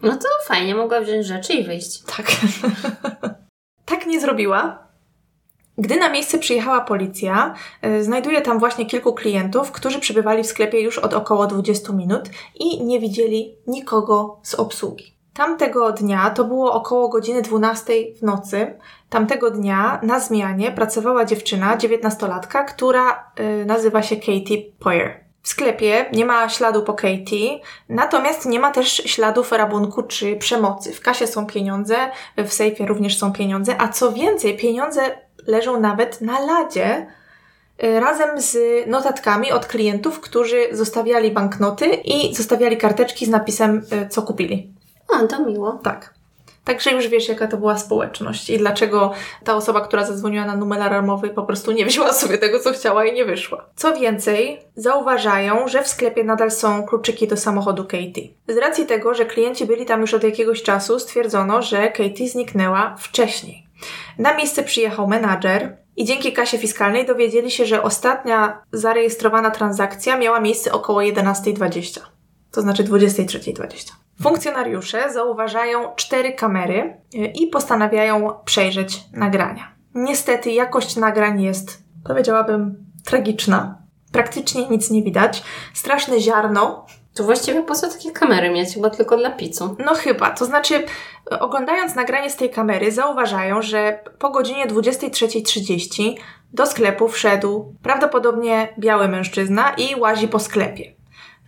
[0.02, 2.02] No to fajnie, mogła wziąć rzeczy i wyjść.
[2.16, 2.26] Tak.
[3.90, 4.88] tak nie zrobiła.
[5.78, 7.54] Gdy na miejsce przyjechała policja,
[7.86, 12.22] y, znajduje tam właśnie kilku klientów, którzy przebywali w sklepie już od około 20 minut
[12.54, 15.18] i nie widzieli nikogo z obsługi.
[15.34, 18.78] Tamtego dnia, to było około godziny 12 w nocy,
[19.10, 23.30] tamtego dnia na zmianie pracowała dziewczyna, 19-latka, która
[23.62, 25.28] y, nazywa się Katie Poyer.
[25.42, 30.92] W sklepie nie ma śladu po Katie, natomiast nie ma też śladów rabunku czy przemocy.
[30.92, 31.96] W kasie są pieniądze,
[32.36, 35.00] w sejfie również są pieniądze, a co więcej, pieniądze
[35.46, 37.06] leżą nawet na ladzie
[37.84, 38.56] y, razem z
[38.86, 44.72] notatkami od klientów, którzy zostawiali banknoty i zostawiali karteczki z napisem, y, co kupili.
[45.14, 45.72] A, to miło.
[45.72, 46.17] Tak.
[46.68, 49.12] Także już wiesz, jaka to była społeczność i dlaczego
[49.44, 53.04] ta osoba, która zadzwoniła na numer alarmowy, po prostu nie wzięła sobie tego, co chciała
[53.04, 53.66] i nie wyszła.
[53.76, 58.28] Co więcej, zauważają, że w sklepie nadal są kluczyki do samochodu Katie.
[58.48, 62.96] Z racji tego, że klienci byli tam już od jakiegoś czasu, stwierdzono, że Katie zniknęła
[62.98, 63.66] wcześniej.
[64.18, 70.40] Na miejsce przyjechał menadżer i dzięki kasie fiskalnej dowiedzieli się, że ostatnia zarejestrowana transakcja miała
[70.40, 72.00] miejsce około 11.20,
[72.50, 74.07] to znaczy 23.20.
[74.22, 79.74] Funkcjonariusze zauważają cztery kamery y, i postanawiają przejrzeć nagrania.
[79.94, 83.78] Niestety jakość nagrań jest, powiedziałabym, tragiczna.
[84.12, 85.42] Praktycznie nic nie widać.
[85.74, 86.86] Straszne ziarno.
[87.14, 88.74] To właściwie po co takie kamery mieć?
[88.74, 89.76] Chyba tylko dla picu.
[89.84, 90.30] No chyba.
[90.30, 90.84] To znaczy,
[91.40, 96.14] oglądając nagranie z tej kamery, zauważają, że po godzinie 23.30
[96.52, 100.92] do sklepu wszedł prawdopodobnie biały mężczyzna i łazi po sklepie.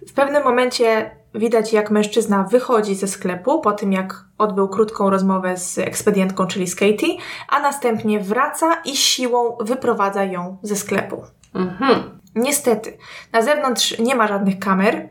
[0.09, 5.57] W pewnym momencie widać, jak mężczyzna wychodzi ze sklepu po tym, jak odbył krótką rozmowę
[5.57, 7.17] z ekspedientką, czyli z Katie,
[7.49, 11.23] a następnie wraca i siłą wyprowadza ją ze sklepu.
[11.55, 12.21] Mhm.
[12.35, 12.99] Niestety,
[13.33, 15.09] na zewnątrz nie ma żadnych kamer.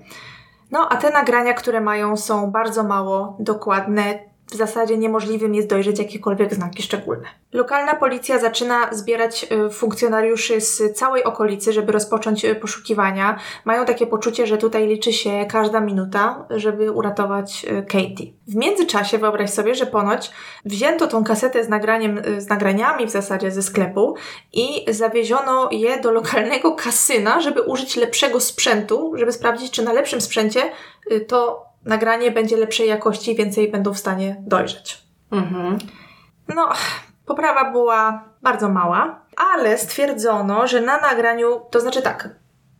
[0.71, 4.19] No, a te nagrania, które mają, są bardzo mało dokładne,
[4.51, 7.27] w zasadzie niemożliwym jest dojrzeć jakiekolwiek znaki szczególne.
[7.53, 13.39] Lokalna policja zaczyna zbierać y, funkcjonariuszy z całej okolicy, żeby rozpocząć y, poszukiwania.
[13.65, 18.33] Mają takie poczucie, że tutaj liczy się każda minuta, żeby uratować y, Katie.
[18.47, 20.31] W międzyczasie wyobraź sobie, że ponoć
[20.65, 24.15] wzięto tą kasetę z, nagraniem, z nagraniami w zasadzie ze sklepu
[24.53, 30.21] i zawieziono je do lokalnego kasyna, żeby użyć lepszego sprzętu, żeby sprawdzić, czy na lepszym
[30.21, 30.61] sprzęcie
[31.27, 35.03] to nagranie będzie lepszej jakości więcej będą w stanie dojrzeć.
[35.31, 35.77] Mhm.
[36.55, 36.69] No,
[37.25, 42.29] poprawa była bardzo mała, ale stwierdzono, że na nagraniu, to znaczy tak,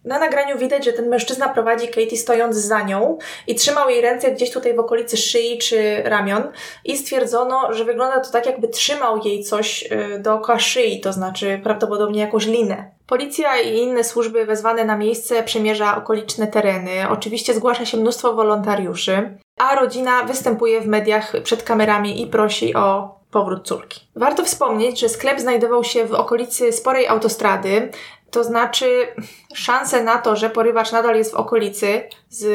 [0.04, 4.32] na nagraniu widać, że ten mężczyzna prowadzi Katie stojąc za nią i trzymał jej ręce
[4.32, 6.44] gdzieś tutaj w okolicy szyi czy ramion
[6.86, 11.60] i stwierdzono, że wygląda to tak, jakby trzymał jej coś y, dookoła szyi, to znaczy
[11.64, 12.92] prawdopodobnie jakąś linę.
[13.10, 17.10] Policja i inne służby wezwane na miejsce przemierza okoliczne tereny.
[17.10, 23.16] Oczywiście zgłasza się mnóstwo wolontariuszy, a rodzina występuje w mediach przed kamerami i prosi o
[23.32, 24.02] powrót córki.
[24.16, 27.92] Warto wspomnieć, że sklep znajdował się w okolicy sporej autostrady,
[28.32, 29.08] to znaczy
[29.54, 32.46] szanse na to, że porywacz nadal jest w okolicy z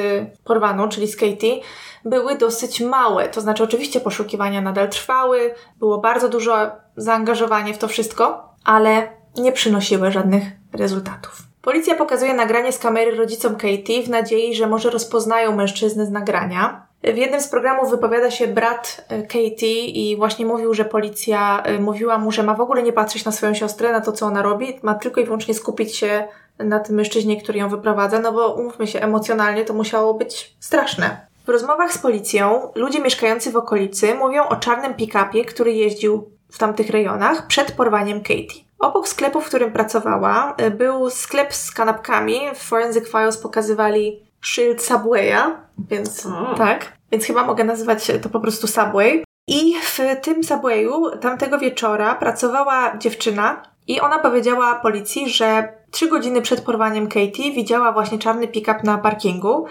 [0.45, 1.61] porwaną, czyli z Katie,
[2.05, 3.29] były dosyć małe.
[3.29, 6.57] To znaczy oczywiście poszukiwania nadal trwały, było bardzo dużo
[6.97, 11.43] zaangażowania w to wszystko, ale nie przynosiły żadnych rezultatów.
[11.63, 16.87] Policja pokazuje nagranie z kamery rodzicom Katie w nadziei, że może rozpoznają mężczyznę z nagrania.
[17.03, 21.79] W jednym z programów wypowiada się brat e, Katie i właśnie mówił, że policja e,
[21.79, 24.43] mówiła mu, że ma w ogóle nie patrzeć na swoją siostrę, na to, co ona
[24.43, 26.29] robi, ma tylko i wyłącznie skupić się
[26.59, 31.27] na tym mężczyźnie, który ją wyprowadza, no bo umówmy się, emocjonalnie to musiało być straszne.
[31.47, 36.59] W rozmowach z policją ludzie mieszkający w okolicy mówią o czarnym pick-upie, który jeździł w
[36.59, 38.64] tamtych rejonach przed porwaniem Katie.
[38.85, 42.41] Obok sklepu, w którym pracowała, e, był sklep z kanapkami.
[42.55, 46.93] W Forensic Files pokazywali szyld Subwaya, więc tak.
[47.13, 49.25] Więc chyba mogę nazywać to po prostu Subway.
[49.49, 56.43] I w tym Subwayu tamtego wieczora pracowała dziewczyna i ona powiedziała policji, że trzy godziny
[56.43, 59.67] przed porwaniem Katie widziała właśnie czarny pick-up na parkingu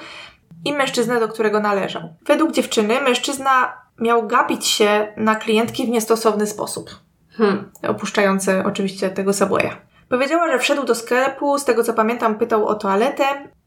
[0.66, 2.01] i mężczyznę, do którego należał.
[2.26, 6.89] Według dziewczyny mężczyzna miał gapić się na klientki w niestosowny sposób.
[7.38, 7.72] Hmm.
[7.88, 9.70] Opuszczające oczywiście tego Subwaya.
[10.10, 13.24] Powiedziała, że wszedł do sklepu, z tego co pamiętam pytał o toaletę,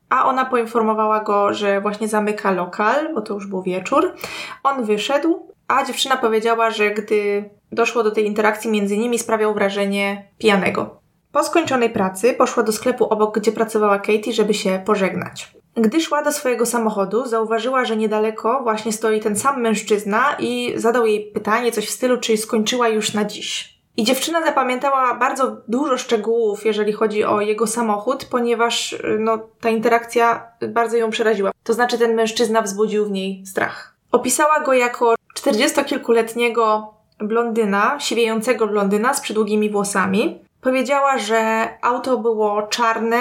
[0.08, 4.14] a ona poinformowała go, że właśnie zamyka lokal, bo to już był wieczór.
[4.62, 10.30] On wyszedł, a dziewczyna powiedziała, że gdy doszło do tej interakcji między nimi, sprawiał wrażenie
[10.38, 11.00] pijanego.
[11.32, 15.56] Po skończonej pracy poszła do sklepu obok, gdzie pracowała Katie, żeby się pożegnać.
[15.76, 21.06] Gdy szła do swojego samochodu, zauważyła, że niedaleko właśnie stoi ten sam mężczyzna i zadał
[21.06, 23.76] jej pytanie, coś w stylu, czy skończyła już na dziś.
[23.96, 30.46] I dziewczyna zapamiętała bardzo dużo szczegółów, jeżeli chodzi o jego samochód, ponieważ no, ta interakcja
[30.68, 31.50] bardzo ją przeraziła.
[31.64, 33.96] To znaczy, ten mężczyzna wzbudził w niej strach.
[34.12, 40.45] Opisała go jako czterdziestokilkuletniego blondyna, siwiejącego blondyna z przydługimi włosami.
[40.66, 43.20] Powiedziała, że auto było czarne,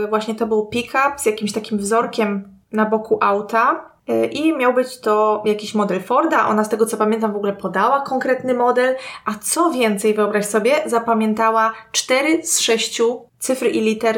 [0.00, 3.90] yy, właśnie to był pick-up z jakimś takim wzorkiem na boku auta.
[4.08, 6.48] yy, I miał być to jakiś model Forda.
[6.48, 10.82] Ona z tego co pamiętam w ogóle podała konkretny model, a co więcej, wyobraź sobie,
[10.86, 13.02] zapamiętała 4 z 6
[13.38, 14.16] cyfr i liter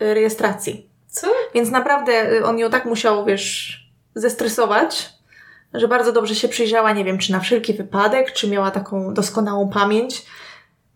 [0.00, 0.90] yy, rejestracji.
[1.08, 1.26] Co?
[1.54, 3.80] Więc naprawdę y, on ją tak musiał, wiesz,
[4.14, 5.12] zestresować,
[5.74, 9.68] że bardzo dobrze się przyjrzała, nie wiem, czy na wszelki wypadek, czy miała taką doskonałą
[9.68, 10.26] pamięć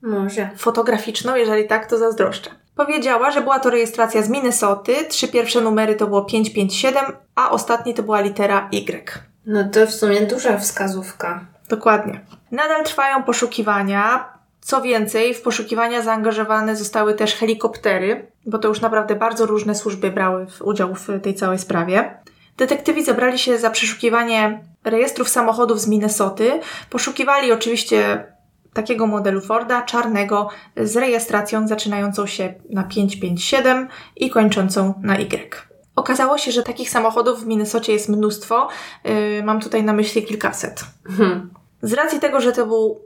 [0.03, 0.51] Może.
[0.57, 2.51] fotograficzną, jeżeli tak, to zazdroszczę.
[2.75, 7.95] Powiedziała, że była to rejestracja z Minnesoty, trzy pierwsze numery to było 557, a ostatni
[7.95, 9.11] to była litera Y.
[9.47, 11.45] No to w sumie duża wskazówka.
[11.69, 12.21] Dokładnie.
[12.51, 14.29] Nadal trwają poszukiwania.
[14.61, 20.11] Co więcej, w poszukiwania zaangażowane zostały też helikoptery, bo to już naprawdę bardzo różne służby
[20.11, 22.21] brały w udział w tej całej sprawie.
[22.57, 26.61] Detektywi zabrali się za przeszukiwanie rejestrów samochodów z Minnesoty.
[26.91, 28.25] Poszukiwali oczywiście
[28.73, 35.71] takiego modelu Forda, czarnego, z rejestracją zaczynającą się na 557 i kończącą na Y.
[35.97, 38.69] Okazało się, że takich samochodów w Minnesocie jest mnóstwo.
[39.05, 40.85] Yy, mam tutaj na myśli kilkaset.
[41.07, 41.51] Hmm.
[41.83, 43.01] Z racji tego, że to był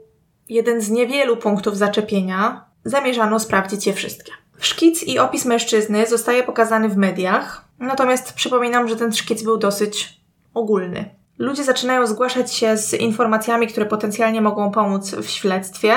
[0.49, 4.31] jeden z niewielu punktów zaczepienia, zamierzano sprawdzić je wszystkie.
[4.59, 10.19] Szkic i opis mężczyzny zostaje pokazany w mediach, natomiast przypominam, że ten szkic był dosyć
[10.53, 11.15] ogólny.
[11.37, 15.95] Ludzie zaczynają zgłaszać się z informacjami, które potencjalnie mogą pomóc w śledztwie,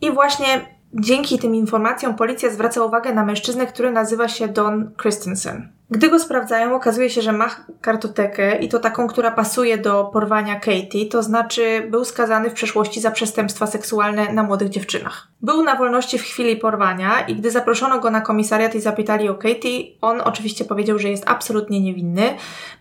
[0.00, 5.68] i właśnie dzięki tym informacjom policja zwraca uwagę na mężczyznę, który nazywa się Don Christensen.
[5.90, 10.60] Gdy go sprawdzają, okazuje się, że ma kartotekę i to taką, która pasuje do porwania
[10.60, 15.28] Katie, to znaczy był skazany w przeszłości za przestępstwa seksualne na młodych dziewczynach.
[15.42, 19.34] Był na wolności w chwili porwania i gdy zaproszono go na komisariat i zapytali o
[19.34, 22.22] Katie, on oczywiście powiedział, że jest absolutnie niewinny.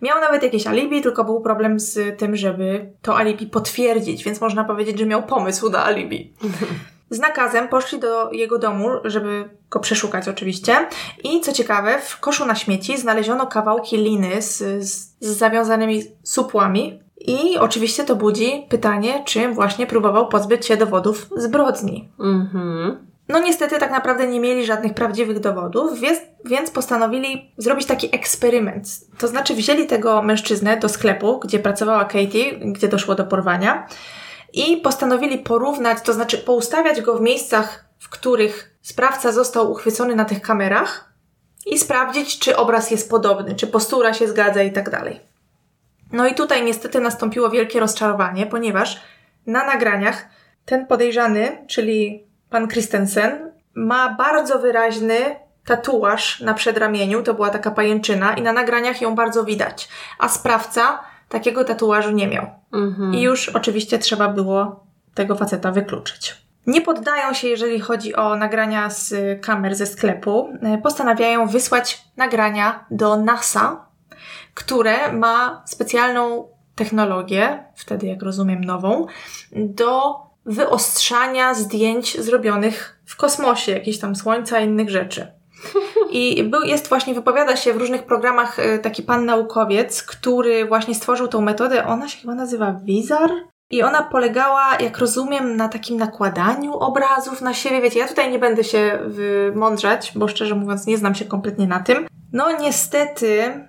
[0.01, 4.63] Miał nawet jakieś alibi, tylko był problem z tym, żeby to alibi potwierdzić, więc można
[4.63, 6.33] powiedzieć, że miał pomysł na alibi.
[7.09, 10.75] Z nakazem poszli do jego domu, żeby go przeszukać oczywiście.
[11.23, 16.99] I co ciekawe, w koszu na śmieci znaleziono kawałki liny z, z, z zawiązanymi supłami.
[17.17, 22.09] I oczywiście to budzi pytanie, czym właśnie próbował pozbyć się dowodów zbrodni.
[22.19, 23.07] Mhm.
[23.29, 28.87] No niestety tak naprawdę nie mieli żadnych prawdziwych dowodów, więc, więc postanowili zrobić taki eksperyment.
[29.17, 33.87] To znaczy wzięli tego mężczyznę do sklepu, gdzie pracowała Katie, gdzie doszło do porwania
[34.57, 40.25] i postanowili porównać, to znaczy poustawiać go w miejscach, w których sprawca został uchwycony na
[40.25, 41.13] tych kamerach
[41.65, 45.21] i sprawdzić, czy obraz jest podobny, czy postura się zgadza i tak dalej.
[46.11, 49.01] No i tutaj niestety nastąpiło wielkie rozczarowanie, ponieważ
[49.47, 50.25] na nagraniach
[50.65, 55.35] ten podejrzany, czyli pan Christensen, ma bardzo wyraźny
[55.65, 59.89] tatuaż na przedramieniu, to była taka pajęczyna i na nagraniach ją bardzo widać,
[60.19, 60.99] a sprawca
[61.29, 62.45] takiego tatuażu nie miał.
[62.73, 63.13] Mhm.
[63.13, 66.47] I już oczywiście trzeba było tego faceta wykluczyć.
[66.67, 70.49] Nie poddają się, jeżeli chodzi o nagrania z kamer ze sklepu.
[70.75, 73.85] Y, Postanawiają wysłać nagrania do NASA,
[74.53, 79.05] które ma specjalną technologię, wtedy jak rozumiem nową,
[79.55, 80.15] do
[80.45, 85.36] wyostrzania zdjęć zrobionych w kosmosie, jakieś tam słońca innych rzeczy.
[86.09, 90.95] I był, jest właśnie, wypowiada się w różnych programach y, taki pan naukowiec, który właśnie
[90.95, 91.85] stworzył tą metodę.
[91.85, 93.31] Ona się chyba nazywa Wizar.
[93.69, 97.81] I ona polegała, jak rozumiem, na takim nakładaniu obrazów na siebie.
[97.81, 101.79] Wiecie, ja tutaj nie będę się wymądrzać, bo szczerze mówiąc nie znam się kompletnie na
[101.79, 102.07] tym.
[102.33, 103.65] No niestety,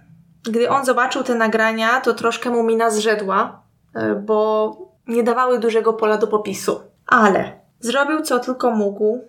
[0.50, 3.62] gdy on zobaczył te nagrania, to troszkę mu mina zrzedła,
[3.96, 4.76] y, bo
[5.06, 6.80] nie dawały dużego pola do popisu.
[7.06, 9.20] Ale zrobił co tylko mógł.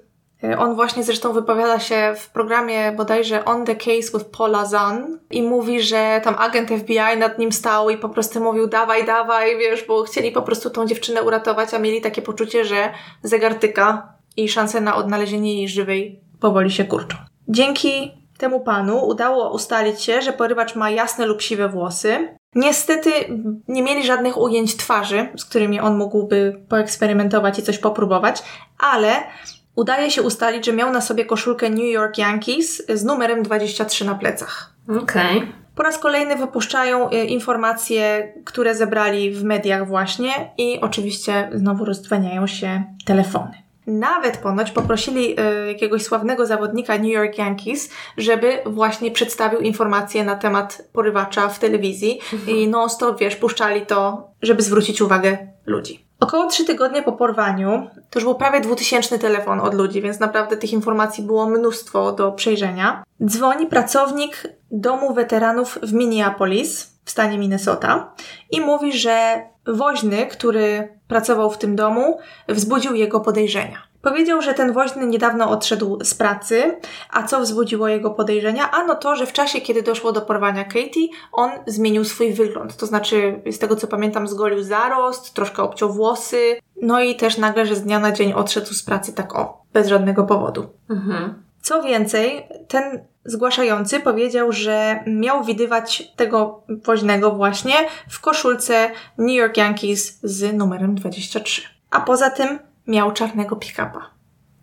[0.43, 5.19] Y, On właśnie zresztą wypowiada się w programie bodajże On the Case with Paula Zahn
[5.31, 9.57] i mówi, że tam agent FBI nad nim stał i po prostu mówił dawaj, dawaj,
[9.57, 14.13] wiesz, bo chcieli po prostu tą dziewczynę uratować, a mieli takie poczucie, że zegar tyka
[14.37, 17.17] i szanse na odnalezienie jej żywej powoli się kurczą.
[17.47, 22.35] Dzięki temu panu udało ustalić się, że porywacz ma jasne lub siwe włosy.
[22.55, 23.11] Niestety
[23.67, 28.43] nie mieli żadnych ujęć twarzy, z którymi on mógłby poeksperymentować i coś popróbować,
[28.77, 29.23] ale
[29.75, 34.15] udaje się ustalić, że miał na sobie koszulkę New York Yankees z numerem 23 na
[34.15, 34.73] plecach.
[35.01, 35.53] Okej.
[35.75, 42.47] Po raz kolejny wypuszczają y, informacje, które zebrali w mediach właśnie i oczywiście znowu rozdzwaniają
[42.47, 43.53] się telefony.
[43.87, 50.35] Nawet ponoć poprosili y, jakiegoś sławnego zawodnika New York Yankees, żeby właśnie przedstawił informacje na
[50.35, 52.57] temat porywacza w telewizji mhm.
[52.57, 56.08] i non-stop, wiesz, puszczali to, żeby zwrócić uwagę ludzi.
[56.19, 60.57] Około trzy tygodnie po porwaniu, to już był prawie dwutysięczny telefon od ludzi, więc naprawdę
[60.57, 63.03] tych informacji było mnóstwo do przejrzenia.
[63.25, 68.13] Dzwoni pracownik domu weteranów w Minneapolis w stanie Minnesota
[68.51, 73.88] i mówi, że woźny, który pracował w tym domu, wzbudził jego podejrzenia.
[74.01, 76.77] Powiedział, że ten woźny niedawno odszedł z pracy,
[77.09, 78.71] a co wzbudziło jego podejrzenia?
[78.71, 82.77] Ano to, że w czasie, kiedy doszło do porwania Katie, on zmienił swój wygląd.
[82.77, 87.65] To znaczy, z tego co pamiętam, zgolił zarost, troszkę obciął włosy, no i też nagle,
[87.65, 90.69] że z dnia na dzień odszedł z pracy tak o, bez żadnego powodu.
[90.89, 91.43] Mhm.
[91.61, 97.73] Co więcej, ten zgłaszający powiedział, że miał widywać tego woźnego właśnie
[98.09, 101.61] w koszulce New York Yankees z numerem 23.
[101.91, 102.59] A poza tym
[102.89, 104.09] miał czarnego pick-upa.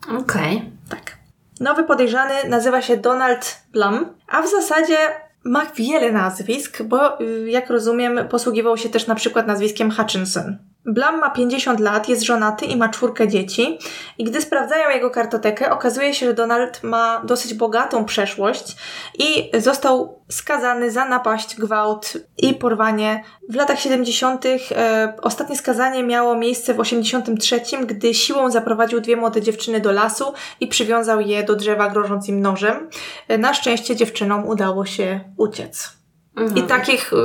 [0.08, 0.56] Okej.
[0.56, 0.70] Okay.
[0.88, 1.16] Tak.
[1.60, 4.96] Nowy podejrzany nazywa się Donald Blum, a w zasadzie
[5.44, 10.58] ma wiele nazwisk, bo y, jak rozumiem posługiwał się też na przykład nazwiskiem Hutchinson.
[10.86, 13.78] Blam ma 50 lat, jest żonaty i ma czwórkę dzieci.
[14.18, 18.76] I gdy sprawdzają jego kartotekę, okazuje się, że Donald ma dosyć bogatą przeszłość
[19.18, 23.24] i został skazany za napaść, gwałt i porwanie.
[23.48, 24.44] W latach 70.
[24.46, 30.32] E, ostatnie skazanie miało miejsce w 83, gdy siłą zaprowadził dwie młode dziewczyny do lasu
[30.60, 32.90] i przywiązał je do drzewa, grożąc im nożem.
[33.28, 35.92] E, na szczęście dziewczynom udało się uciec.
[36.36, 36.64] Mhm.
[36.64, 37.16] I takich e,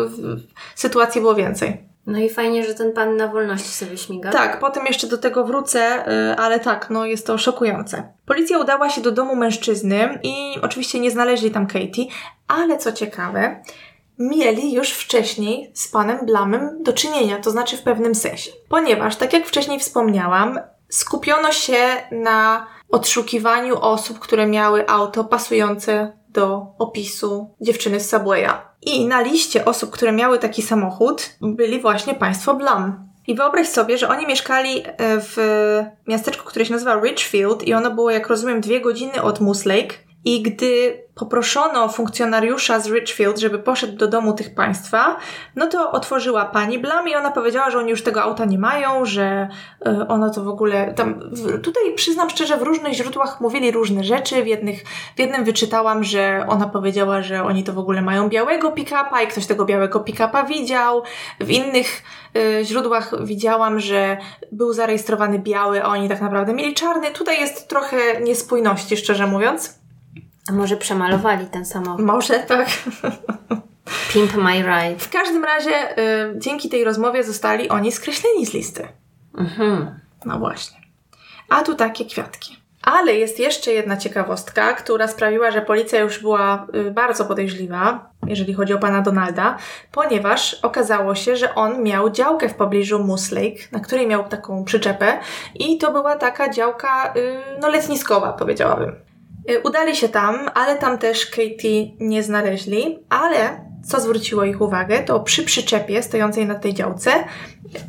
[0.75, 1.90] sytuacji było więcej.
[2.11, 4.31] No i fajnie, że ten pan na wolności sobie śmiga.
[4.31, 8.13] Tak, potem jeszcze do tego wrócę, y, ale tak, no jest to szokujące.
[8.25, 12.05] Policja udała się do domu mężczyzny i oczywiście nie znaleźli tam Katie,
[12.47, 13.63] ale co ciekawe,
[14.19, 18.51] mieli już wcześniej z panem Blamem do czynienia, to znaczy w pewnym sensie.
[18.69, 20.59] Ponieważ, tak jak wcześniej wspomniałam,
[20.89, 21.77] skupiono się
[22.11, 28.49] na odszukiwaniu osób, które miały auto pasujące do opisu dziewczyny z Subwaya.
[28.81, 33.11] I na liście osób, które miały taki samochód, byli właśnie państwo Blum.
[33.27, 35.37] I wyobraź sobie, że oni mieszkali e, w
[36.07, 39.95] miasteczku, które się nazywa Richfield i ono było, jak rozumiem, dwie godziny od Moose Lake.
[40.25, 45.17] I gdy poproszono funkcjonariusza z Richfield, żeby poszedł do domu tych państwa,
[45.55, 49.05] no to otworzyła pani Blam i ona powiedziała, że oni już tego auta nie mają,
[49.05, 49.47] że
[49.87, 51.19] y, ono to w ogóle tam.
[51.63, 54.43] Tutaj przyznam szczerze, w różnych źródłach mówili różne rzeczy.
[54.43, 54.83] W, jednych,
[55.15, 59.27] w jednym wyczytałam, że ona powiedziała, że oni to w ogóle mają białego pick-upa i
[59.27, 61.03] ktoś tego białego pick-upa widział.
[61.39, 62.03] W innych
[62.37, 64.17] y, źródłach widziałam, że
[64.51, 67.11] był zarejestrowany biały, a oni tak naprawdę mieli czarny.
[67.11, 69.80] Tutaj jest trochę niespójności, szczerze mówiąc.
[70.49, 72.05] A może przemalowali ten samochód?
[72.05, 72.67] Może, tak.
[74.13, 74.99] Pimp My Ride.
[74.99, 78.87] W każdym razie y, dzięki tej rozmowie zostali oni skreśleni z listy.
[79.37, 79.99] Mhm.
[80.25, 80.77] No właśnie.
[81.49, 82.61] A tu takie kwiatki.
[82.81, 88.53] Ale jest jeszcze jedna ciekawostka, która sprawiła, że policja już była y, bardzo podejrzliwa, jeżeli
[88.53, 89.57] chodzi o pana Donalda,
[89.91, 94.63] ponieważ okazało się, że on miał działkę w pobliżu Moose Lake, na której miał taką
[94.63, 95.19] przyczepę
[95.55, 99.10] i to była taka działka, y, no letniskowa, powiedziałabym.
[99.49, 105.03] Y, udali się tam, ale tam też Katie nie znaleźli, ale co zwróciło ich uwagę,
[105.03, 107.11] to przy przyczepie stojącej na tej działce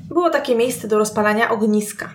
[0.09, 2.09] było takie miejsce do rozpalania ogniska.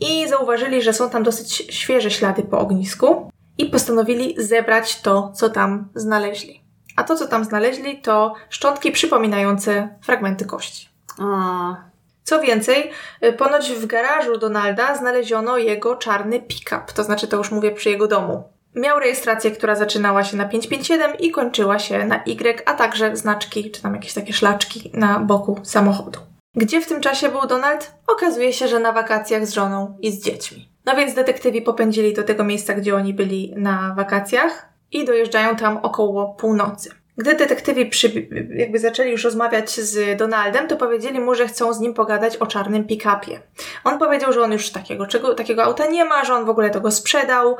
[0.00, 5.50] I zauważyli, że są tam dosyć świeże ślady po ognisku i postanowili zebrać to, co
[5.50, 6.62] tam znaleźli.
[6.96, 10.88] A to, co tam znaleźli, to szczątki przypominające fragmenty kości.
[11.18, 11.76] O.
[12.24, 12.90] Co więcej,
[13.24, 17.90] y, ponoć w garażu Donalda znaleziono jego czarny pick-up, to znaczy to już mówię przy
[17.90, 18.55] jego domu.
[18.76, 23.70] Miał rejestrację, która zaczynała się na 557 i kończyła się na Y, a także znaczki,
[23.70, 26.20] czy tam jakieś takie szlaczki na boku samochodu.
[26.54, 27.94] Gdzie w tym czasie był Donald?
[28.06, 30.68] Okazuje się, że na wakacjach z żoną i z dziećmi.
[30.86, 35.76] No więc detektywi popędzili do tego miejsca, gdzie oni byli na wakacjach i dojeżdżają tam
[35.76, 36.90] około północy.
[37.18, 41.80] Gdy detektywi przy, jakby zaczęli już rozmawiać z Donaldem, to powiedzieli mu, że chcą z
[41.80, 43.40] nim pogadać o czarnym pick-upie.
[43.84, 46.70] On powiedział, że on już takiego, czego, takiego auta nie ma, że on w ogóle
[46.70, 47.56] tego sprzedał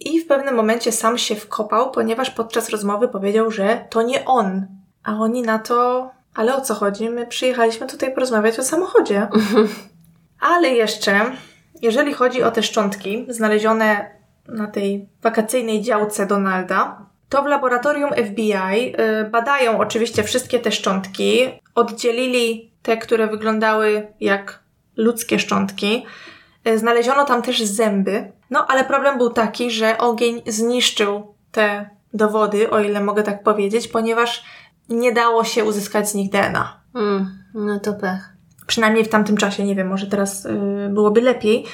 [0.00, 4.66] i w pewnym momencie sam się wkopał, ponieważ podczas rozmowy powiedział, że to nie on.
[5.04, 7.10] A oni na to, ale o co chodzi?
[7.10, 9.28] My przyjechaliśmy tutaj porozmawiać o samochodzie.
[10.54, 11.20] ale jeszcze,
[11.82, 14.10] jeżeli chodzi o te szczątki znalezione
[14.48, 21.40] na tej wakacyjnej działce Donalda, to w laboratorium FBI y, badają oczywiście wszystkie te szczątki.
[21.74, 24.60] Oddzielili te, które wyglądały jak
[24.96, 26.06] ludzkie szczątki.
[26.68, 28.32] Y, znaleziono tam też zęby.
[28.50, 33.88] No ale problem był taki, że ogień zniszczył te dowody, o ile mogę tak powiedzieć,
[33.88, 34.44] ponieważ
[34.88, 36.80] nie dało się uzyskać z nich DNA.
[36.94, 38.28] Mm, no to pech.
[38.66, 41.66] Przynajmniej w tamtym czasie, nie wiem, może teraz yy, byłoby lepiej.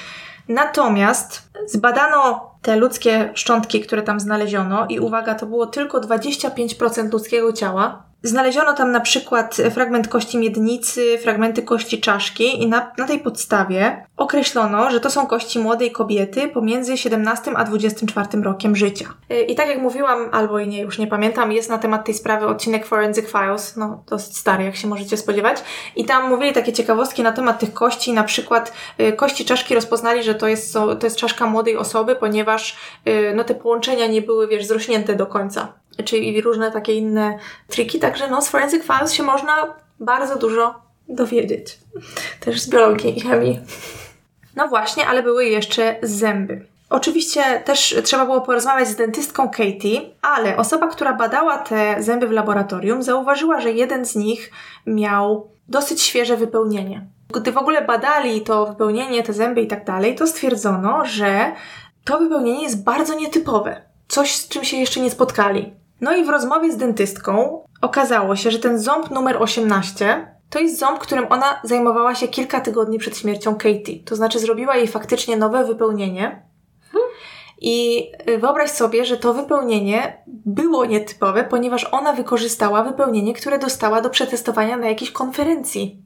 [0.47, 7.53] Natomiast zbadano te ludzkie szczątki, które tam znaleziono i uwaga, to było tylko 25% ludzkiego
[7.53, 13.19] ciała, Znaleziono tam na przykład fragment kości miednicy, fragmenty kości czaszki i na, na tej
[13.19, 19.05] podstawie określono, że to są kości młodej kobiety pomiędzy 17 a 24 rokiem życia.
[19.47, 22.47] I tak jak mówiłam, albo i nie, już nie pamiętam, jest na temat tej sprawy
[22.47, 25.63] odcinek Forensic Files, no dosyć stary, jak się możecie spodziewać.
[25.95, 30.23] I tam mówili takie ciekawostki na temat tych kości, na przykład y, kości czaszki rozpoznali,
[30.23, 34.47] że to jest, to jest czaszka młodej osoby, ponieważ y, no te połączenia nie były,
[34.47, 35.73] wiesz, zrośnięte do końca
[36.05, 37.99] czyli różne takie inne triki.
[37.99, 40.75] Także no, z Forensic Files się można bardzo dużo
[41.09, 41.77] dowiedzieć.
[42.39, 43.59] Też z biologii i chemii.
[44.55, 46.65] No właśnie, ale były jeszcze zęby.
[46.89, 52.31] Oczywiście też trzeba było porozmawiać z dentystką Katie, ale osoba, która badała te zęby w
[52.31, 54.51] laboratorium, zauważyła, że jeden z nich
[54.85, 57.07] miał dosyć świeże wypełnienie.
[57.33, 61.51] Gdy w ogóle badali to wypełnienie, te zęby i tak dalej, to stwierdzono, że
[62.05, 63.81] to wypełnienie jest bardzo nietypowe.
[64.07, 65.73] Coś, z czym się jeszcze nie spotkali.
[66.01, 70.79] No i w rozmowie z dentystką okazało się, że ten ząb numer 18 to jest
[70.79, 74.03] ząb, którym ona zajmowała się kilka tygodni przed śmiercią Katie.
[74.05, 76.47] To znaczy zrobiła jej faktycznie nowe wypełnienie.
[77.61, 84.01] I y, wyobraź sobie, że to wypełnienie było nietypowe, ponieważ ona wykorzystała wypełnienie, które dostała
[84.01, 86.01] do przetestowania na jakiejś konferencji.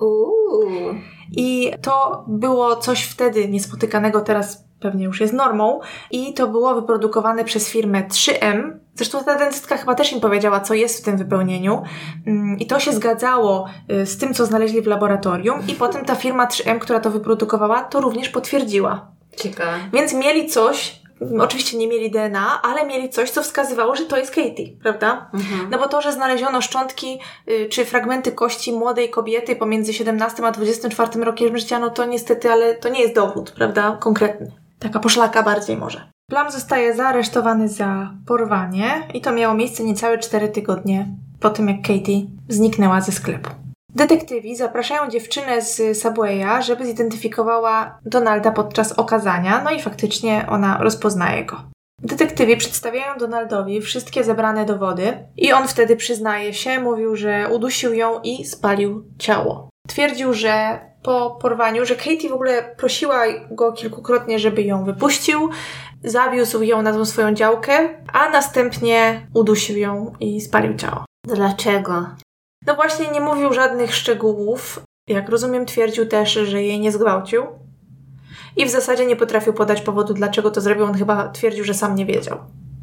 [0.00, 0.94] Uuu.
[1.36, 5.80] I to było coś wtedy niespotykanego, teraz pewnie już jest normą.
[6.10, 8.83] I to było wyprodukowane przez firmę 3M.
[8.94, 11.82] Zresztą ta dentystka chyba też im powiedziała, co jest w tym wypełnieniu.
[12.26, 15.66] Mm, I to się zgadzało y, z tym, co znaleźli w laboratorium.
[15.68, 19.06] I potem ta firma 3M, która to wyprodukowała, to również potwierdziła.
[19.36, 19.78] Ciekawe.
[19.92, 21.04] Więc mieli coś,
[21.40, 25.30] Oczywiście nie mieli DNA, ale mieli coś, co wskazywało, że to jest Katie, prawda?
[25.34, 25.70] Mhm.
[25.70, 27.18] No bo to, że znaleziono szczątki
[27.48, 32.50] y, czy fragmenty kości młodej kobiety pomiędzy 17 a 24 rokiem życia, no to niestety,
[32.50, 33.96] ale to nie jest dowód, prawda?
[34.00, 34.52] Konkretny.
[34.78, 36.13] Taka poszlaka bardziej może.
[36.30, 41.06] Plum zostaje zaaresztowany za porwanie i to miało miejsce niecałe 4 tygodnie
[41.40, 43.50] po tym, jak Katie zniknęła ze sklepu.
[43.94, 51.44] Detektywi zapraszają dziewczynę z Subwaya, żeby zidentyfikowała Donalda podczas okazania, no i faktycznie ona rozpoznaje
[51.44, 51.56] go.
[52.02, 58.20] Detektywi przedstawiają Donaldowi wszystkie zebrane dowody i on wtedy przyznaje się, mówił, że udusił ją
[58.22, 59.68] i spalił ciało.
[59.88, 65.50] Twierdził, że po porwaniu, że Katie w ogóle prosiła go kilkukrotnie, żeby ją wypuścił,
[66.04, 71.04] zawiózł ją na tą swoją działkę, a następnie udusił ją i spalił ciało.
[71.26, 72.06] Dlaczego?
[72.66, 74.82] No właśnie nie mówił żadnych szczegółów.
[75.08, 77.46] Jak rozumiem, twierdził też, że jej nie zgwałcił.
[78.56, 80.84] I w zasadzie nie potrafił podać powodu, dlaczego to zrobił.
[80.84, 82.38] On chyba twierdził, że sam nie wiedział.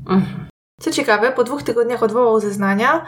[0.09, 0.47] Mhm.
[0.81, 3.05] Co ciekawe, po dwóch tygodniach odwołał zeznania,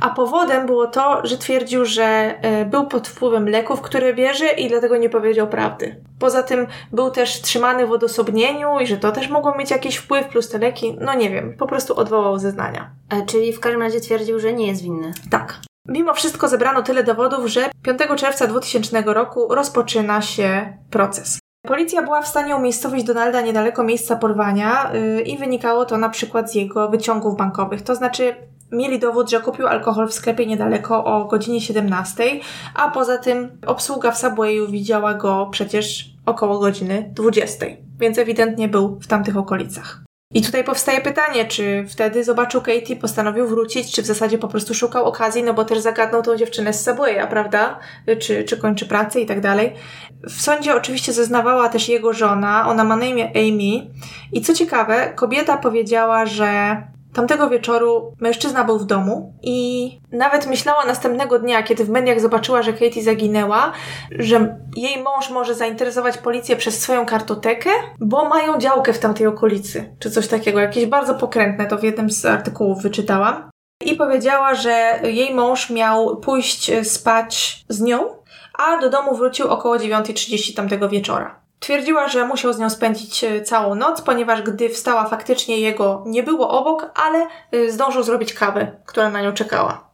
[0.00, 4.68] a powodem było to, że twierdził, że e, był pod wpływem leków, które bierze i
[4.68, 6.00] dlatego nie powiedział prawdy.
[6.18, 10.28] Poza tym był też trzymany w odosobnieniu i że to też mogło mieć jakiś wpływ,
[10.28, 12.90] plus te leki, no nie wiem, po prostu odwołał zeznania.
[13.10, 15.12] E, czyli w każdym razie twierdził, że nie jest winny.
[15.30, 15.58] Tak.
[15.88, 21.38] Mimo wszystko zebrano tyle dowodów, że 5 czerwca 2000 roku rozpoczyna się proces.
[21.66, 26.50] Policja była w stanie umiejscowić Donalda niedaleko miejsca porwania yy, i wynikało to na przykład
[26.50, 27.82] z jego wyciągów bankowych.
[27.82, 28.36] To znaczy,
[28.72, 32.24] mieli dowód, że kupił alkohol w sklepie niedaleko o godzinie 17,
[32.74, 37.66] a poza tym obsługa w Subwayu widziała go przecież około godziny 20,
[37.98, 40.06] więc ewidentnie był w tamtych okolicach.
[40.34, 44.74] I tutaj powstaje pytanie, czy wtedy zobaczył Katie, postanowił wrócić, czy w zasadzie po prostu
[44.74, 47.78] szukał okazji, no bo też zagadnął tą dziewczynę z Subwaya, prawda?
[48.20, 49.72] Czy, czy kończy pracę i tak dalej.
[50.22, 53.90] W sądzie oczywiście zeznawała też jego żona, ona ma na imię Amy.
[54.32, 56.82] I co ciekawe, kobieta powiedziała, że
[57.16, 62.62] Tamtego wieczoru mężczyzna był w domu i nawet myślała następnego dnia, kiedy w mediach zobaczyła,
[62.62, 63.72] że Katie zaginęła,
[64.10, 69.96] że jej mąż może zainteresować policję przez swoją kartotekę, bo mają działkę w tamtej okolicy,
[69.98, 70.60] czy coś takiego.
[70.60, 73.50] Jakieś bardzo pokrętne, to w jednym z artykułów wyczytałam.
[73.84, 78.04] I powiedziała, że jej mąż miał pójść spać z nią,
[78.58, 81.45] a do domu wrócił około 9.30 tamtego wieczora.
[81.60, 86.22] Twierdziła, że musiał z nią spędzić e, całą noc, ponieważ gdy wstała, faktycznie jego nie
[86.22, 89.86] było obok, ale e, zdążył zrobić kawę, która na nią czekała.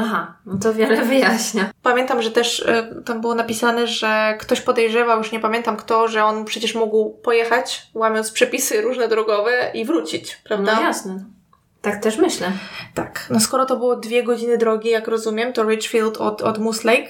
[0.00, 1.70] Aha, no to wiele wyjaśnia.
[1.82, 6.24] Pamiętam, że też y, tam było napisane, że ktoś podejrzewał, już nie pamiętam kto, że
[6.24, 10.74] on przecież mógł pojechać, łamiąc przepisy różne drogowe i wrócić, prawda?
[10.74, 11.24] No jasne.
[11.82, 12.52] Tak też myślę.
[12.94, 13.26] Tak.
[13.30, 17.08] No skoro to było dwie godziny drogi, jak rozumiem, to Richfield od, od Moose Lake.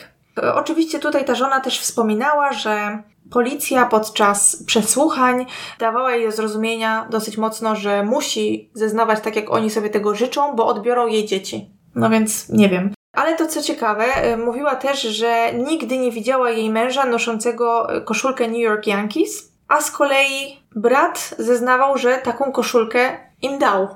[0.55, 5.46] Oczywiście tutaj ta żona też wspominała, że Policja podczas przesłuchań
[5.78, 10.56] dawała jej do zrozumienia dosyć mocno, że musi zeznawać tak, jak oni sobie tego życzą,
[10.56, 11.70] bo odbiorą jej dzieci.
[11.94, 12.94] No więc nie wiem.
[13.12, 18.48] Ale to co ciekawe, y, mówiła też, że nigdy nie widziała jej męża noszącego koszulkę
[18.48, 23.88] New York Yankees a z kolei brat zeznawał, że taką koszulkę im dał.